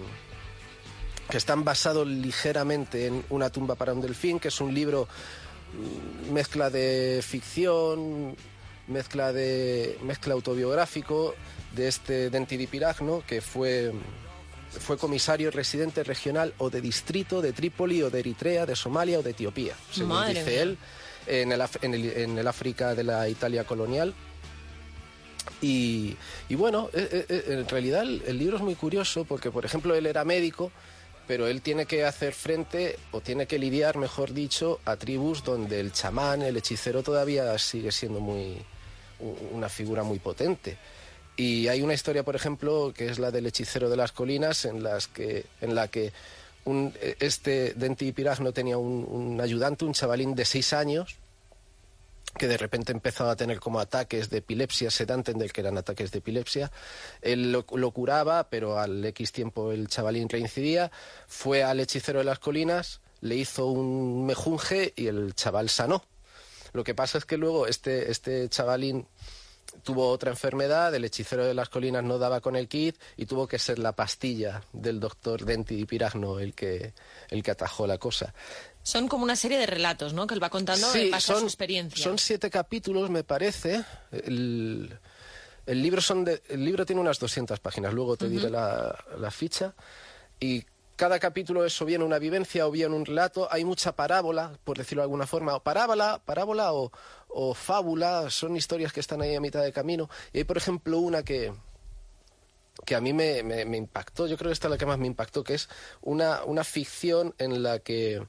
que 1.30 1.38
están 1.38 1.64
basados 1.64 2.06
ligeramente 2.08 3.08
en 3.08 3.24
Una 3.30 3.50
tumba 3.50 3.76
para 3.76 3.94
un 3.94 4.02
delfín, 4.02 4.40
que 4.40 4.50
es 4.50 4.60
un 4.60 4.74
libro 4.74 5.08
mm, 6.28 6.34
mezcla 6.34 6.70
de 6.70 7.22
ficción, 7.26 8.36
mezcla 8.92 9.34
de 9.34 9.98
mezcla 10.04 10.34
autobiográfico 10.34 11.34
de 11.76 11.88
este 11.88 12.30
Denti 12.30 12.58
di 12.58 12.68
Piragno, 12.68 13.24
que 13.26 13.42
fue 13.42 13.92
fue 14.80 14.98
comisario 14.98 15.52
residente 15.52 16.02
regional 16.04 16.54
o 16.60 16.70
de 16.70 16.80
distrito 16.80 17.42
de 17.42 17.52
Trípoli 17.52 18.04
o 18.04 18.10
de 18.10 18.20
Eritrea, 18.20 18.66
de 18.66 18.76
Somalia 18.76 19.20
o 19.20 19.24
de 19.24 19.32
Etiopía, 19.32 19.76
según 19.92 20.10
Madre 20.14 20.34
dice 20.40 20.50
mía. 20.52 20.62
él, 20.62 20.78
en 21.28 21.52
el, 21.52 21.62
en 21.82 21.94
el- 21.94 22.10
en 22.18 22.38
el 22.38 22.48
África 22.48 22.96
de 22.96 23.04
la 23.04 23.28
Italia 23.28 23.66
colonial. 23.66 24.14
Y, 25.62 26.16
y 26.50 26.56
bueno, 26.56 26.90
eh, 26.94 27.08
eh, 27.12 27.26
eh, 27.30 27.44
en 27.60 27.68
realidad 27.68 28.04
el, 28.04 28.38
libro 28.38 28.58
es 28.58 28.64
muy 28.64 28.76
curioso 28.76 29.26
porque, 29.26 29.52
por 29.52 29.66
ejemplo, 29.66 29.94
él 29.96 30.06
era 30.06 30.24
médico, 30.24 30.72
pero 31.28 31.48
él 31.48 31.62
tiene 31.62 31.86
que 31.86 32.06
hacer 32.06 32.34
frente, 32.34 32.98
o 33.12 33.22
tiene 33.22 33.48
que 33.48 33.60
lidiar, 33.60 33.98
mejor 33.98 34.34
dicho, 34.34 34.80
a 34.86 34.96
tribus 34.96 35.44
donde 35.44 35.80
el 35.80 35.92
chamán, 35.92 36.42
el 36.42 36.58
hechicero 36.58 37.04
todavía 37.04 37.58
sigue 37.60 37.92
siendo 37.92 38.20
muy 38.20 38.58
una 39.52 39.70
figura 39.70 40.04
muy 40.04 40.20
potente. 40.20 40.78
Y 41.38 41.68
hay 41.68 41.82
una 41.82 41.94
historia, 41.94 42.24
por 42.24 42.36
ejemplo, 42.36 42.94
que 42.96 43.08
es 43.08 43.20
la 43.20 43.32
del 43.32 43.48
hechicero 43.48 43.90
de 43.90 43.98
las 43.98 44.12
colinas, 44.12 44.66
en, 44.66 44.84
las 44.84 45.08
que, 45.08 45.46
en 45.62 45.76
la 45.76 45.88
que 45.88 46.12
un, 46.66 46.94
este 47.20 47.74
Denti 47.74 48.12
Piragno 48.12 48.52
tenía 48.52 48.78
un, 48.78 49.40
ayudante, 49.42 49.86
un 49.86 49.94
chavalín 49.94 50.36
de 50.36 50.46
seis 50.46 50.74
años, 50.74 51.18
que 52.38 52.48
de 52.48 52.58
repente 52.58 52.92
empezaba 52.92 53.32
a 53.32 53.36
tener 53.36 53.60
como 53.60 53.80
ataques 53.80 54.30
de 54.30 54.38
epilepsia, 54.38 54.92
se 54.92 55.06
da 55.06 55.16
a 55.16 55.18
entender 55.18 55.52
que 55.52 55.62
eran 55.62 55.78
ataques 55.78 56.12
de 56.12 56.20
epilepsia. 56.20 56.72
Él 57.22 57.52
lo, 57.52 57.66
lo 57.76 57.92
curaba, 57.92 58.50
pero 58.50 58.80
al 58.80 59.04
X 59.04 59.32
tiempo 59.32 59.72
el 59.72 59.88
chavalín 59.88 60.30
reincidía. 60.30 60.92
Fue 61.28 61.64
al 61.64 61.80
hechicero 61.80 62.20
de 62.20 62.26
las 62.26 62.40
colinas, 62.40 63.02
le 63.22 63.36
hizo 63.36 63.66
un 63.66 64.26
mejunje 64.26 64.94
y 64.96 65.08
el 65.08 65.34
chaval 65.34 65.70
sanó. 65.70 66.04
Lo 66.74 66.84
que 66.84 66.96
pasa 66.96 67.18
es 67.18 67.26
que 67.26 67.38
luego 67.38 67.68
este, 67.68 68.12
este 68.12 68.48
chavalín 68.50 69.06
tuvo 69.84 70.10
otra 70.10 70.32
enfermedad, 70.32 70.94
el 70.94 71.06
hechicero 71.06 71.46
de 71.46 71.54
las 71.54 71.70
colinas 71.70 72.04
no 72.04 72.18
daba 72.18 72.42
con 72.42 72.56
el 72.58 72.68
kit 72.68 72.98
y 73.16 73.26
tuvo 73.26 73.48
que 73.48 73.58
ser 73.58 73.80
la 73.80 73.94
pastilla 73.94 74.62
del 74.74 75.00
doctor 75.00 75.46
Denti 75.46 75.76
di 75.76 75.86
Piragno 75.86 76.40
el 76.40 76.54
que, 76.54 76.94
el 77.30 77.42
que 77.42 77.52
atajó 77.52 77.88
la 77.88 77.98
cosa. 77.98 78.34
Son 78.84 79.08
como 79.08 79.24
una 79.24 79.36
serie 79.38 79.58
de 79.58 79.66
relatos, 79.68 80.14
¿no? 80.14 80.28
Que 80.28 80.34
él 80.34 80.44
va 80.44 80.50
contando 80.50 80.94
en 80.94 81.12
base 81.12 81.32
a 81.34 81.40
su 81.40 81.46
experiencia. 81.46 82.04
son 82.04 82.18
siete 82.18 82.50
capítulos, 82.50 83.10
me 83.10 83.24
parece. 83.24 83.84
El, 84.12 84.98
el 85.66 85.82
libro, 85.82 86.02
son 86.02 86.26
de- 86.26 86.42
el 86.50 86.66
libro 86.66 86.86
tiene 86.86 87.00
unas 87.02 87.20
200 87.20 87.60
páginas, 87.60 87.94
luego 87.94 88.18
te 88.18 88.28
diré 88.28 88.50
la, 88.50 88.94
la 89.20 89.32
ficha. 89.32 89.74
Y 90.40 90.66
cada 91.02 91.18
capítulo 91.18 91.66
es 91.66 91.82
o 91.82 91.86
bien 91.86 92.04
una 92.04 92.20
vivencia 92.20 92.68
o 92.68 92.70
bien 92.70 92.94
un 92.94 93.04
relato. 93.04 93.48
Hay 93.52 93.66
mucha 93.66 93.96
parábola, 93.96 94.60
por 94.64 94.78
decirlo 94.78 95.02
de 95.02 95.06
alguna 95.06 95.26
forma. 95.26 95.56
O 95.56 95.64
parábola, 95.64 96.22
parábola 96.24 96.74
o, 96.74 97.54
fábula, 97.56 98.30
son 98.30 98.56
historias 98.56 98.94
que 98.94 99.00
están 99.00 99.20
ahí 99.24 99.34
a 99.34 99.42
mitad 99.42 99.64
de 99.64 99.74
camino. 99.74 100.12
Y 100.32 100.38
hay, 100.38 100.44
por 100.44 100.58
ejemplo, 100.58 101.00
una 101.00 101.24
que, 101.24 101.54
que 102.86 102.94
a 102.94 103.02
mí 103.02 103.14
me, 103.14 103.40
impactó, 103.76 104.28
yo 104.28 104.38
creo 104.38 104.50
que 104.50 104.54
esta 104.54 104.68
es 104.68 104.72
la 104.74 104.78
que 104.78 104.86
más 104.86 105.00
me 105.00 105.08
impactó, 105.08 105.44
que 105.44 105.56
es 105.56 105.70
una, 106.04 106.44
una 106.44 106.64
ficción 106.64 107.34
en 107.40 107.64
la 107.64 107.80
que 107.80 108.24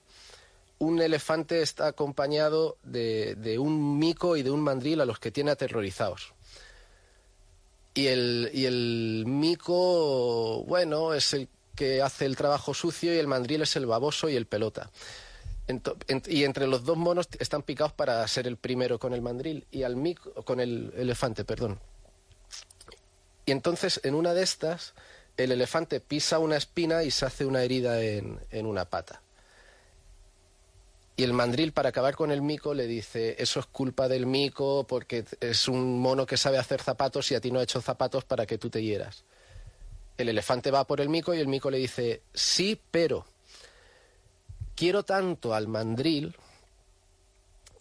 un 0.78 0.98
elefante 1.02 1.60
está 1.60 1.88
acompañado 1.88 2.78
de, 2.84 3.34
de 3.34 3.58
un 3.58 3.98
mico 3.98 4.34
y 4.34 4.42
de 4.42 4.50
un 4.50 4.62
mandril 4.62 5.02
a 5.02 5.04
los 5.04 5.18
que 5.18 5.30
tiene 5.30 5.50
aterrorizados. 5.50 6.32
Y 7.92 8.06
el, 8.06 8.50
y 8.54 8.64
el 8.64 9.24
mico, 9.26 10.64
bueno, 10.64 11.12
es 11.12 11.34
el 11.34 11.50
que 11.74 12.02
hace 12.02 12.26
el 12.26 12.36
trabajo 12.36 12.74
sucio 12.74 13.14
y 13.14 13.18
el 13.18 13.26
mandril 13.26 13.62
es 13.62 13.76
el 13.76 13.86
baboso 13.86 14.28
y 14.28 14.36
el 14.36 14.46
pelota. 14.46 14.90
Y 16.26 16.44
entre 16.44 16.66
los 16.66 16.84
dos 16.84 16.96
monos 16.96 17.28
están 17.38 17.62
picados 17.62 17.92
para 17.92 18.26
ser 18.28 18.46
el 18.46 18.56
primero 18.56 18.98
con 18.98 19.14
el 19.14 19.22
mandril 19.22 19.66
y 19.70 19.84
al 19.84 19.96
mico, 19.96 20.32
con 20.44 20.60
el 20.60 20.92
elefante, 20.96 21.44
perdón. 21.44 21.80
Y 23.46 23.52
entonces 23.52 24.00
en 24.04 24.14
una 24.14 24.34
de 24.34 24.42
estas 24.42 24.94
el 25.36 25.52
elefante 25.52 26.00
pisa 26.00 26.38
una 26.38 26.56
espina 26.56 27.04
y 27.04 27.10
se 27.10 27.24
hace 27.24 27.46
una 27.46 27.62
herida 27.62 28.02
en, 28.02 28.38
en 28.50 28.66
una 28.66 28.84
pata. 28.84 29.22
Y 31.14 31.24
el 31.24 31.32
mandril, 31.34 31.72
para 31.72 31.90
acabar 31.90 32.16
con 32.16 32.32
el 32.32 32.42
mico, 32.42 32.72
le 32.74 32.86
dice, 32.86 33.36
eso 33.38 33.60
es 33.60 33.66
culpa 33.66 34.08
del 34.08 34.26
mico 34.26 34.86
porque 34.86 35.24
es 35.40 35.68
un 35.68 36.00
mono 36.00 36.26
que 36.26 36.36
sabe 36.36 36.58
hacer 36.58 36.80
zapatos 36.80 37.30
y 37.30 37.34
a 37.34 37.40
ti 37.40 37.50
no 37.50 37.60
ha 37.60 37.64
hecho 37.64 37.80
zapatos 37.80 38.24
para 38.24 38.46
que 38.46 38.58
tú 38.58 38.70
te 38.70 38.82
hieras. 38.82 39.24
El 40.16 40.28
elefante 40.28 40.70
va 40.70 40.86
por 40.86 41.00
el 41.00 41.08
mico 41.08 41.34
y 41.34 41.40
el 41.40 41.48
mico 41.48 41.70
le 41.70 41.78
dice, 41.78 42.22
sí, 42.34 42.80
pero 42.90 43.26
quiero 44.74 45.02
tanto 45.02 45.54
al 45.54 45.68
mandril 45.68 46.34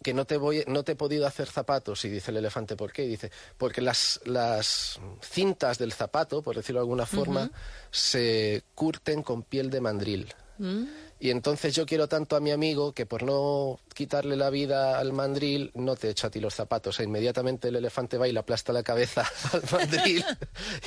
que 0.02 0.12
no 0.14 0.24
te, 0.24 0.36
voy, 0.36 0.64
no 0.66 0.82
te 0.82 0.92
he 0.92 0.96
podido 0.96 1.26
hacer 1.26 1.48
zapatos. 1.48 2.04
Y 2.04 2.08
dice 2.08 2.30
el 2.30 2.38
elefante, 2.38 2.76
¿por 2.76 2.92
qué? 2.92 3.04
Y 3.04 3.08
dice, 3.08 3.30
porque 3.56 3.80
las, 3.80 4.20
las 4.24 5.00
cintas 5.22 5.78
del 5.78 5.92
zapato, 5.92 6.42
por 6.42 6.56
decirlo 6.56 6.80
de 6.80 6.84
alguna 6.84 7.06
forma, 7.06 7.50
se 7.90 8.64
curten 8.74 9.22
con 9.22 9.42
piel 9.42 9.70
de 9.70 9.80
mandril. 9.80 10.34
Y 11.24 11.30
entonces 11.30 11.72
yo 11.76 11.86
quiero 11.86 12.08
tanto 12.08 12.34
a 12.34 12.40
mi 12.40 12.50
amigo 12.50 12.94
que 12.94 13.06
por 13.06 13.22
no 13.22 13.78
quitarle 13.94 14.34
la 14.34 14.50
vida 14.50 14.98
al 14.98 15.12
mandril, 15.12 15.70
no 15.74 15.94
te 15.94 16.10
echo 16.10 16.26
a 16.26 16.30
ti 16.30 16.40
los 16.40 16.52
zapatos. 16.52 16.98
E 16.98 17.04
inmediatamente 17.04 17.68
el 17.68 17.76
elefante 17.76 18.18
va 18.18 18.26
y 18.26 18.32
le 18.32 18.40
aplasta 18.40 18.72
la 18.72 18.82
cabeza 18.82 19.24
al 19.52 19.62
mandril. 19.70 20.24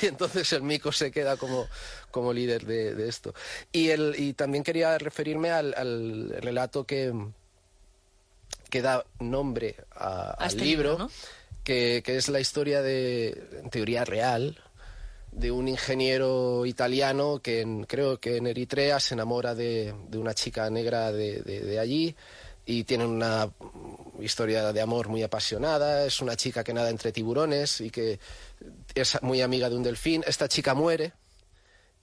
y 0.01 0.07
entonces 0.07 0.51
el 0.51 0.61
mico 0.63 0.91
se 0.91 1.09
queda 1.09 1.37
como, 1.37 1.69
como 2.11 2.33
líder 2.33 2.65
de, 2.65 2.93
de 2.95 3.07
esto. 3.07 3.33
Y, 3.71 3.91
el, 3.91 4.13
y 4.17 4.33
también 4.33 4.65
quería 4.65 4.97
referirme 4.97 5.51
al, 5.51 5.73
al 5.77 6.35
relato 6.41 6.83
que, 6.83 7.13
que 8.69 8.81
da 8.81 9.05
nombre 9.19 9.77
a- 9.95 10.31
al 10.31 10.47
este 10.47 10.65
libro, 10.65 10.89
libro, 10.91 11.05
¿no? 11.05 11.11
que, 11.63 12.01
que 12.05 12.17
es 12.17 12.27
la 12.27 12.41
historia 12.41 12.81
de, 12.81 13.61
en 13.63 13.69
teoría 13.69 14.03
real, 14.03 14.61
de 15.35 15.51
un 15.51 15.67
ingeniero 15.67 16.65
italiano 16.65 17.39
que 17.41 17.85
creo 17.87 18.19
que 18.19 18.37
en 18.37 18.47
Eritrea 18.47 18.99
se 18.99 19.15
enamora 19.15 19.53
de, 19.53 19.93
de 20.07 20.17
una 20.17 20.33
chica 20.33 20.69
negra 20.69 21.11
de, 21.11 21.41
de- 21.41 21.79
allí 21.79 22.15
y 22.65 22.85
tienen 22.85 23.07
una 23.07 23.51
historia 24.19 24.71
de 24.71 24.81
amor 24.81 25.09
muy 25.09 25.23
apasionada. 25.23 26.05
Es 26.05 26.21
una 26.21 26.35
chica 26.35 26.63
que 26.63 26.73
nada 26.73 26.89
entre 26.89 27.11
tiburones 27.11 27.81
y 27.81 27.89
que 27.89 28.19
es 28.95 29.21
muy 29.21 29.41
amiga 29.41 29.69
de 29.69 29.75
un 29.75 29.83
delfín. 29.83 30.23
Esta 30.25 30.47
chica 30.47 30.73
muere 30.73 31.13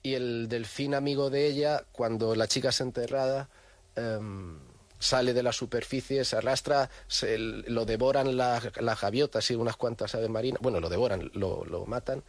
y 0.03 0.13
el 0.13 0.47
delfín 0.47 0.93
amigo 0.93 1.29
de 1.29 1.47
ella, 1.47 1.83
cuando 1.91 2.35
la 2.35 2.47
chica 2.47 2.69
es 2.69 2.81
enterrada, 2.81 3.49
em, 3.95 4.59
sale 4.99 5.33
de 5.33 5.43
la 5.43 5.51
superficie, 5.51 6.23
se 6.23 6.37
arrastra, 6.37 6.89
se, 7.07 7.37
lo 7.37 7.83
devoran 7.83 8.37
las, 8.37 8.79
las 8.79 9.01
gaviotas 9.01 9.49
y 9.49 9.55
unas 9.55 9.75
cuantas 9.75 10.13
aves 10.15 10.29
marinas. 10.29 10.61
Bueno, 10.61 10.79
lo 10.79 10.87
devoran, 10.87 11.31
lo, 11.33 11.65
lo 11.65 11.85
matan 11.87 12.23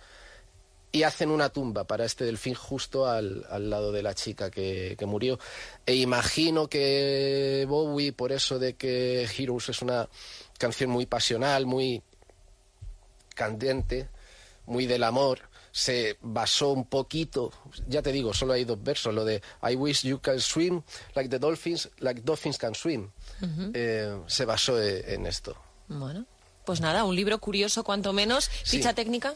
y 0.95 1.03
hacen 1.03 1.33
una 1.33 1.49
tumba 1.49 1.83
para 1.83 2.05
este 2.05 2.25
delfín 2.25 2.55
justo 2.55 3.09
al, 3.09 3.45
al 3.51 3.69
lado 3.69 3.91
de 3.91 4.01
la 4.01 4.15
chica 4.15 4.49
que, 4.49 4.95
que 4.97 5.07
murió. 5.07 5.41
E 5.85 5.97
imagino 5.97 6.69
que 6.69 7.67
Bowie, 7.69 8.13
por 8.13 8.31
eso 8.31 8.61
de 8.61 8.77
que 8.77 9.25
Heroes 9.25 9.71
es 9.71 9.83
una 9.83 10.09
canción 10.57 10.91
muy 10.91 11.07
pasional, 11.07 11.67
muy 11.67 12.01
candente, 13.35 14.09
muy 14.67 14.87
del 14.87 15.03
amor, 15.03 15.41
se 15.73 16.17
basó 16.21 16.71
un 16.71 16.85
poquito, 16.85 17.53
ya 17.89 18.01
te 18.01 18.13
digo, 18.13 18.33
solo 18.33 18.53
hay 18.53 18.65
dos 18.65 18.81
versos, 18.81 19.13
lo 19.13 19.25
de 19.25 19.43
I 19.69 19.75
wish 19.75 20.03
you 20.03 20.21
can 20.21 20.39
swim 20.39 20.81
like 21.17 21.29
the 21.29 21.41
dolphins, 21.41 21.91
like 21.99 22.21
dolphins 22.21 22.57
can 22.57 22.77
swim. 22.77 23.11
Eh, 23.75 24.17
se 24.29 24.45
basó 24.45 24.81
eh, 24.81 25.13
en 25.13 25.27
esto. 25.27 25.57
Bueno, 25.89 26.25
pues 26.65 26.81
nada, 26.81 27.03
un 27.03 27.17
libro 27.17 27.41
curioso 27.41 27.83
cuanto 27.83 28.13
menos. 28.13 28.45
Sí. 28.63 28.77
Ficha 28.77 28.95
técnica. 28.95 29.35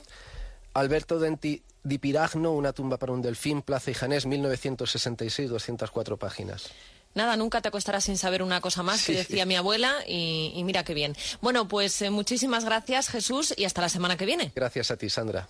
Alberto 0.78 1.18
Denti 1.18 1.62
di 1.82 1.98
Piragno, 1.98 2.52
Una 2.52 2.72
tumba 2.72 2.98
para 2.98 3.12
un 3.12 3.20
delfín, 3.20 3.62
Plaza 3.62 3.90
y 3.90 3.94
Janés, 3.94 4.26
1966, 4.26 5.50
204 5.50 6.16
páginas. 6.16 6.70
Nada, 7.14 7.36
nunca 7.36 7.60
te 7.60 7.68
acostarás 7.68 8.04
sin 8.04 8.16
saber 8.16 8.42
una 8.42 8.60
cosa 8.60 8.82
más, 8.82 9.04
que 9.04 9.12
decía 9.12 9.44
mi 9.44 9.56
abuela, 9.56 9.92
y, 10.06 10.52
y 10.54 10.62
mira 10.62 10.84
qué 10.84 10.94
bien. 10.94 11.16
Bueno, 11.40 11.66
pues 11.66 12.00
eh, 12.02 12.10
muchísimas 12.10 12.64
gracias, 12.64 13.08
Jesús, 13.08 13.54
y 13.56 13.64
hasta 13.64 13.80
la 13.80 13.88
semana 13.88 14.16
que 14.16 14.26
viene. 14.26 14.52
Gracias 14.54 14.90
a 14.90 14.96
ti, 14.96 15.10
Sandra. 15.10 15.48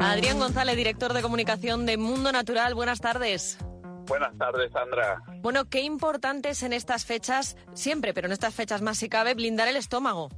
Adrián 0.00 0.38
González, 0.38 0.76
director 0.76 1.12
de 1.12 1.22
comunicación 1.22 1.86
de 1.86 1.96
Mundo 1.98 2.32
Natural, 2.32 2.74
buenas 2.74 3.00
tardes. 3.00 3.58
Buenas 4.08 4.36
tardes, 4.38 4.72
Sandra. 4.72 5.22
Bueno, 5.42 5.68
qué 5.68 5.82
importante 5.82 6.48
es 6.48 6.62
en 6.62 6.72
estas 6.72 7.04
fechas, 7.04 7.56
siempre, 7.74 8.14
pero 8.14 8.26
en 8.26 8.32
estas 8.32 8.54
fechas 8.54 8.80
más 8.80 8.98
si 8.98 9.08
cabe, 9.08 9.34
blindar 9.34 9.68
el 9.68 9.76
estómago. 9.76 10.30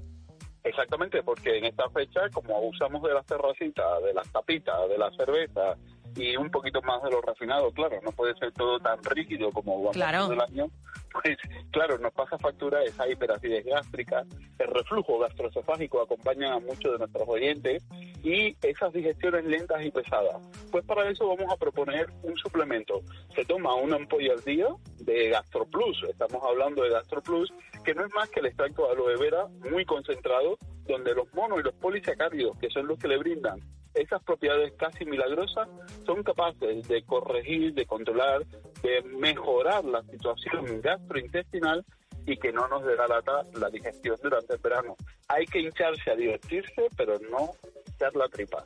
Exactamente, 0.64 1.22
porque 1.22 1.56
en 1.56 1.64
esta 1.64 1.88
fecha, 1.90 2.28
como 2.35 2.61
usamos 2.61 3.02
de 3.02 3.14
las 3.14 3.24
terracitas, 3.24 4.02
de 4.02 4.12
las 4.12 4.30
tapitas, 4.30 4.88
de 4.88 4.98
la 4.98 5.11
cerveza 5.12 5.76
y 6.16 6.37
un 6.37 6.51
poquito 6.51 6.81
más 6.83 7.03
de 7.03 7.11
lo 7.11 7.20
refinado, 7.20 7.70
claro, 7.73 7.99
no 8.03 8.12
puede 8.12 8.35
ser 8.37 8.53
todo 8.53 8.79
tan 8.81 9.03
rígido 9.05 9.51
como 9.53 9.79
vamos 9.79 9.96
Claro. 9.96 10.29
del 10.29 10.40
año, 10.40 10.66
pues 11.12 11.37
claro, 11.70 11.99
nos 11.99 12.12
pasa 12.12 12.38
factura 12.38 12.83
esa 12.85 13.09
hiperacidez 13.09 13.64
gástrica, 13.64 14.25
el 14.59 14.66
reflujo 14.68 15.18
gastroesofágico 15.18 16.01
acompaña 16.03 16.55
a 16.55 16.61
muchos 16.61 16.92
de 16.92 16.99
nuestros 16.99 17.29
oyentes 17.29 17.85
y 18.23 18.57
esas 18.62 18.92
digestiones 18.92 19.44
lentas 19.46 19.83
y 19.85 19.90
pesadas. 19.90 20.37
Pues 20.70 20.85
para 20.85 21.09
eso 21.09 21.27
vamos 21.29 21.53
a 21.53 21.57
proponer 21.57 22.11
un 22.23 22.37
suplemento. 22.37 23.01
Se 23.35 23.44
toma 23.44 23.75
una 23.75 23.96
ampolla 23.96 24.33
al 24.35 24.44
día 24.44 24.66
de 24.99 25.31
GastroPlus, 25.31 26.05
estamos 26.11 26.42
hablando 26.44 26.83
de 26.83 26.90
GastroPlus, 26.90 27.53
que 27.85 27.94
no 27.94 28.05
es 28.05 28.14
más 28.14 28.29
que 28.29 28.40
el 28.40 28.46
extracto 28.46 28.87
de 28.87 28.92
aloe 28.92 29.16
vera 29.18 29.46
muy 29.70 29.85
concentrado, 29.85 30.59
donde 30.87 31.14
los 31.14 31.33
monos 31.35 31.61
y 31.61 31.62
los 31.62 31.75
polisacáridos, 31.75 32.59
que 32.59 32.68
son 32.68 32.87
los 32.87 32.99
que 32.99 33.09
le 33.09 33.16
brindan 33.16 33.61
esas 33.94 34.22
propiedades 34.22 34.72
casi 34.76 35.05
milagrosas, 35.05 35.68
son 36.07 36.22
capaces 36.22 36.87
de 36.88 37.03
corregir, 37.03 37.74
de 37.74 37.87
controlar, 37.87 38.44
de 38.83 39.03
mejorar 39.03 39.85
la 39.85 40.03
situación 40.05 40.81
gastrointestinal 40.81 41.85
y 42.26 42.37
que 42.37 42.53
no 42.53 42.68
nos 42.68 42.85
dé 42.85 42.96
la 42.96 43.09
lata 43.09 43.44
la 43.55 43.70
digestión 43.70 44.16
durante 44.22 44.55
el 44.55 44.61
verano. 44.61 44.96
Hay 45.29 45.46
que 45.46 45.61
hincharse 45.61 46.11
a 46.11 46.16
divertirse, 46.16 46.88
pero 46.96 47.18
no 47.31 47.50
echar 47.94 48.14
la 48.14 48.29
tripa. 48.29 48.64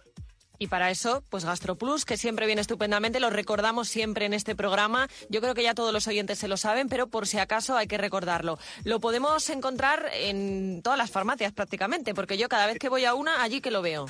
Y 0.59 0.69
para 0.69 0.91
eso, 0.91 1.23
pues 1.31 1.45
GastroPlus, 1.45 2.05
que 2.05 2.17
siempre 2.17 2.47
viene 2.47 2.61
estupendamente, 2.61 3.19
lo 3.19 3.29
recordamos 3.29 3.89
siempre 3.89 4.27
en 4.27 4.35
este 4.35 4.55
programa. 4.55 5.09
Yo 5.29 5.41
creo 5.41 5.55
que 5.55 5.65
ya 5.65 5.75
todos 5.75 5.93
los 5.93 6.07
oyentes 6.07 6.39
se 6.39 6.49
lo 6.49 6.57
saben, 6.57 6.89
pero 6.89 7.09
por 7.09 7.27
si 7.27 7.39
acaso 7.39 7.77
hay 7.77 7.89
que 7.89 7.99
recordarlo. 7.99 8.59
Lo 8.85 9.01
podemos 9.01 9.51
encontrar 9.51 10.09
en 10.13 10.81
todas 10.83 10.99
las 10.99 11.11
farmacias 11.11 11.53
prácticamente, 11.53 12.15
porque 12.15 12.39
yo 12.39 12.49
cada 12.49 12.67
vez 12.67 12.79
que 12.79 12.89
voy 12.89 13.05
a 13.05 13.15
una, 13.15 13.43
allí 13.43 13.61
que 13.61 13.73
lo 13.73 13.83
veo. 13.83 14.07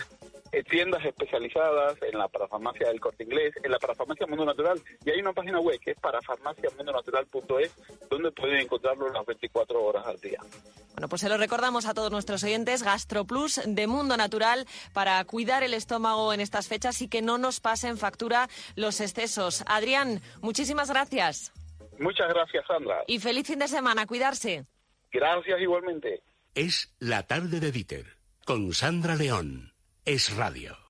En 0.55 0.63
tiendas 0.67 1.05
especializadas, 1.05 2.01
en 2.01 2.17
la 2.17 2.29
parafarmacia 2.29 2.87
del 2.87 3.01
Corte 3.01 3.25
Inglés, 3.25 3.53
en 3.61 3.73
la 3.73 3.79
parafarmacia 3.81 4.25
Mundo 4.29 4.45
Natural, 4.45 4.81
y 5.05 5.11
hay 5.11 5.19
una 5.19 5.33
página 5.33 5.59
web 5.59 5.81
que 5.81 5.91
es 5.91 5.99
parafarmaciamundonatural.es, 5.99 7.75
donde 8.09 8.31
pueden 8.31 8.61
encontrarlo 8.61 9.11
las 9.11 9.27
24 9.27 9.83
horas 9.83 10.07
al 10.07 10.21
día. 10.21 10.39
Bueno, 10.93 11.09
pues 11.09 11.23
se 11.23 11.29
lo 11.29 11.39
recordamos 11.39 11.87
a 11.87 11.95
todos 11.95 12.13
nuestros 12.13 12.45
oyentes, 12.45 12.85
GastroPlus 12.85 13.63
de 13.67 13.87
Mundo 13.89 14.17
Natural, 14.17 14.65
para 14.93 15.25
cuidar 15.25 15.65
el 15.65 15.75
estómago 15.75 16.33
en 16.33 16.41
estas 16.41 16.69
fechas 16.69 17.03
y 17.03 17.09
que 17.09 17.21
no 17.21 17.37
nos 17.37 17.59
pasen 17.59 17.99
factura 17.99 18.49
los 18.77 19.01
excesos. 19.01 19.65
Adrián, 19.67 20.21
muchísimas 20.41 20.89
gracias. 20.89 21.53
Muchas 21.99 22.29
gracias, 22.29 22.65
Sandra. 22.69 23.03
Y 23.09 23.19
feliz 23.19 23.49
fin 23.49 23.59
de 23.59 23.67
semana, 23.67 24.07
cuidarse. 24.07 24.67
Gracias 25.11 25.61
igualmente. 25.61 26.23
Es 26.55 26.95
la 27.01 27.25
tarde 27.25 27.59
de 27.59 27.73
Dieter, 27.73 28.07
con 28.45 28.73
Sandra 28.73 29.17
León. 29.17 29.74
Es 30.07 30.37
radio. 30.37 30.77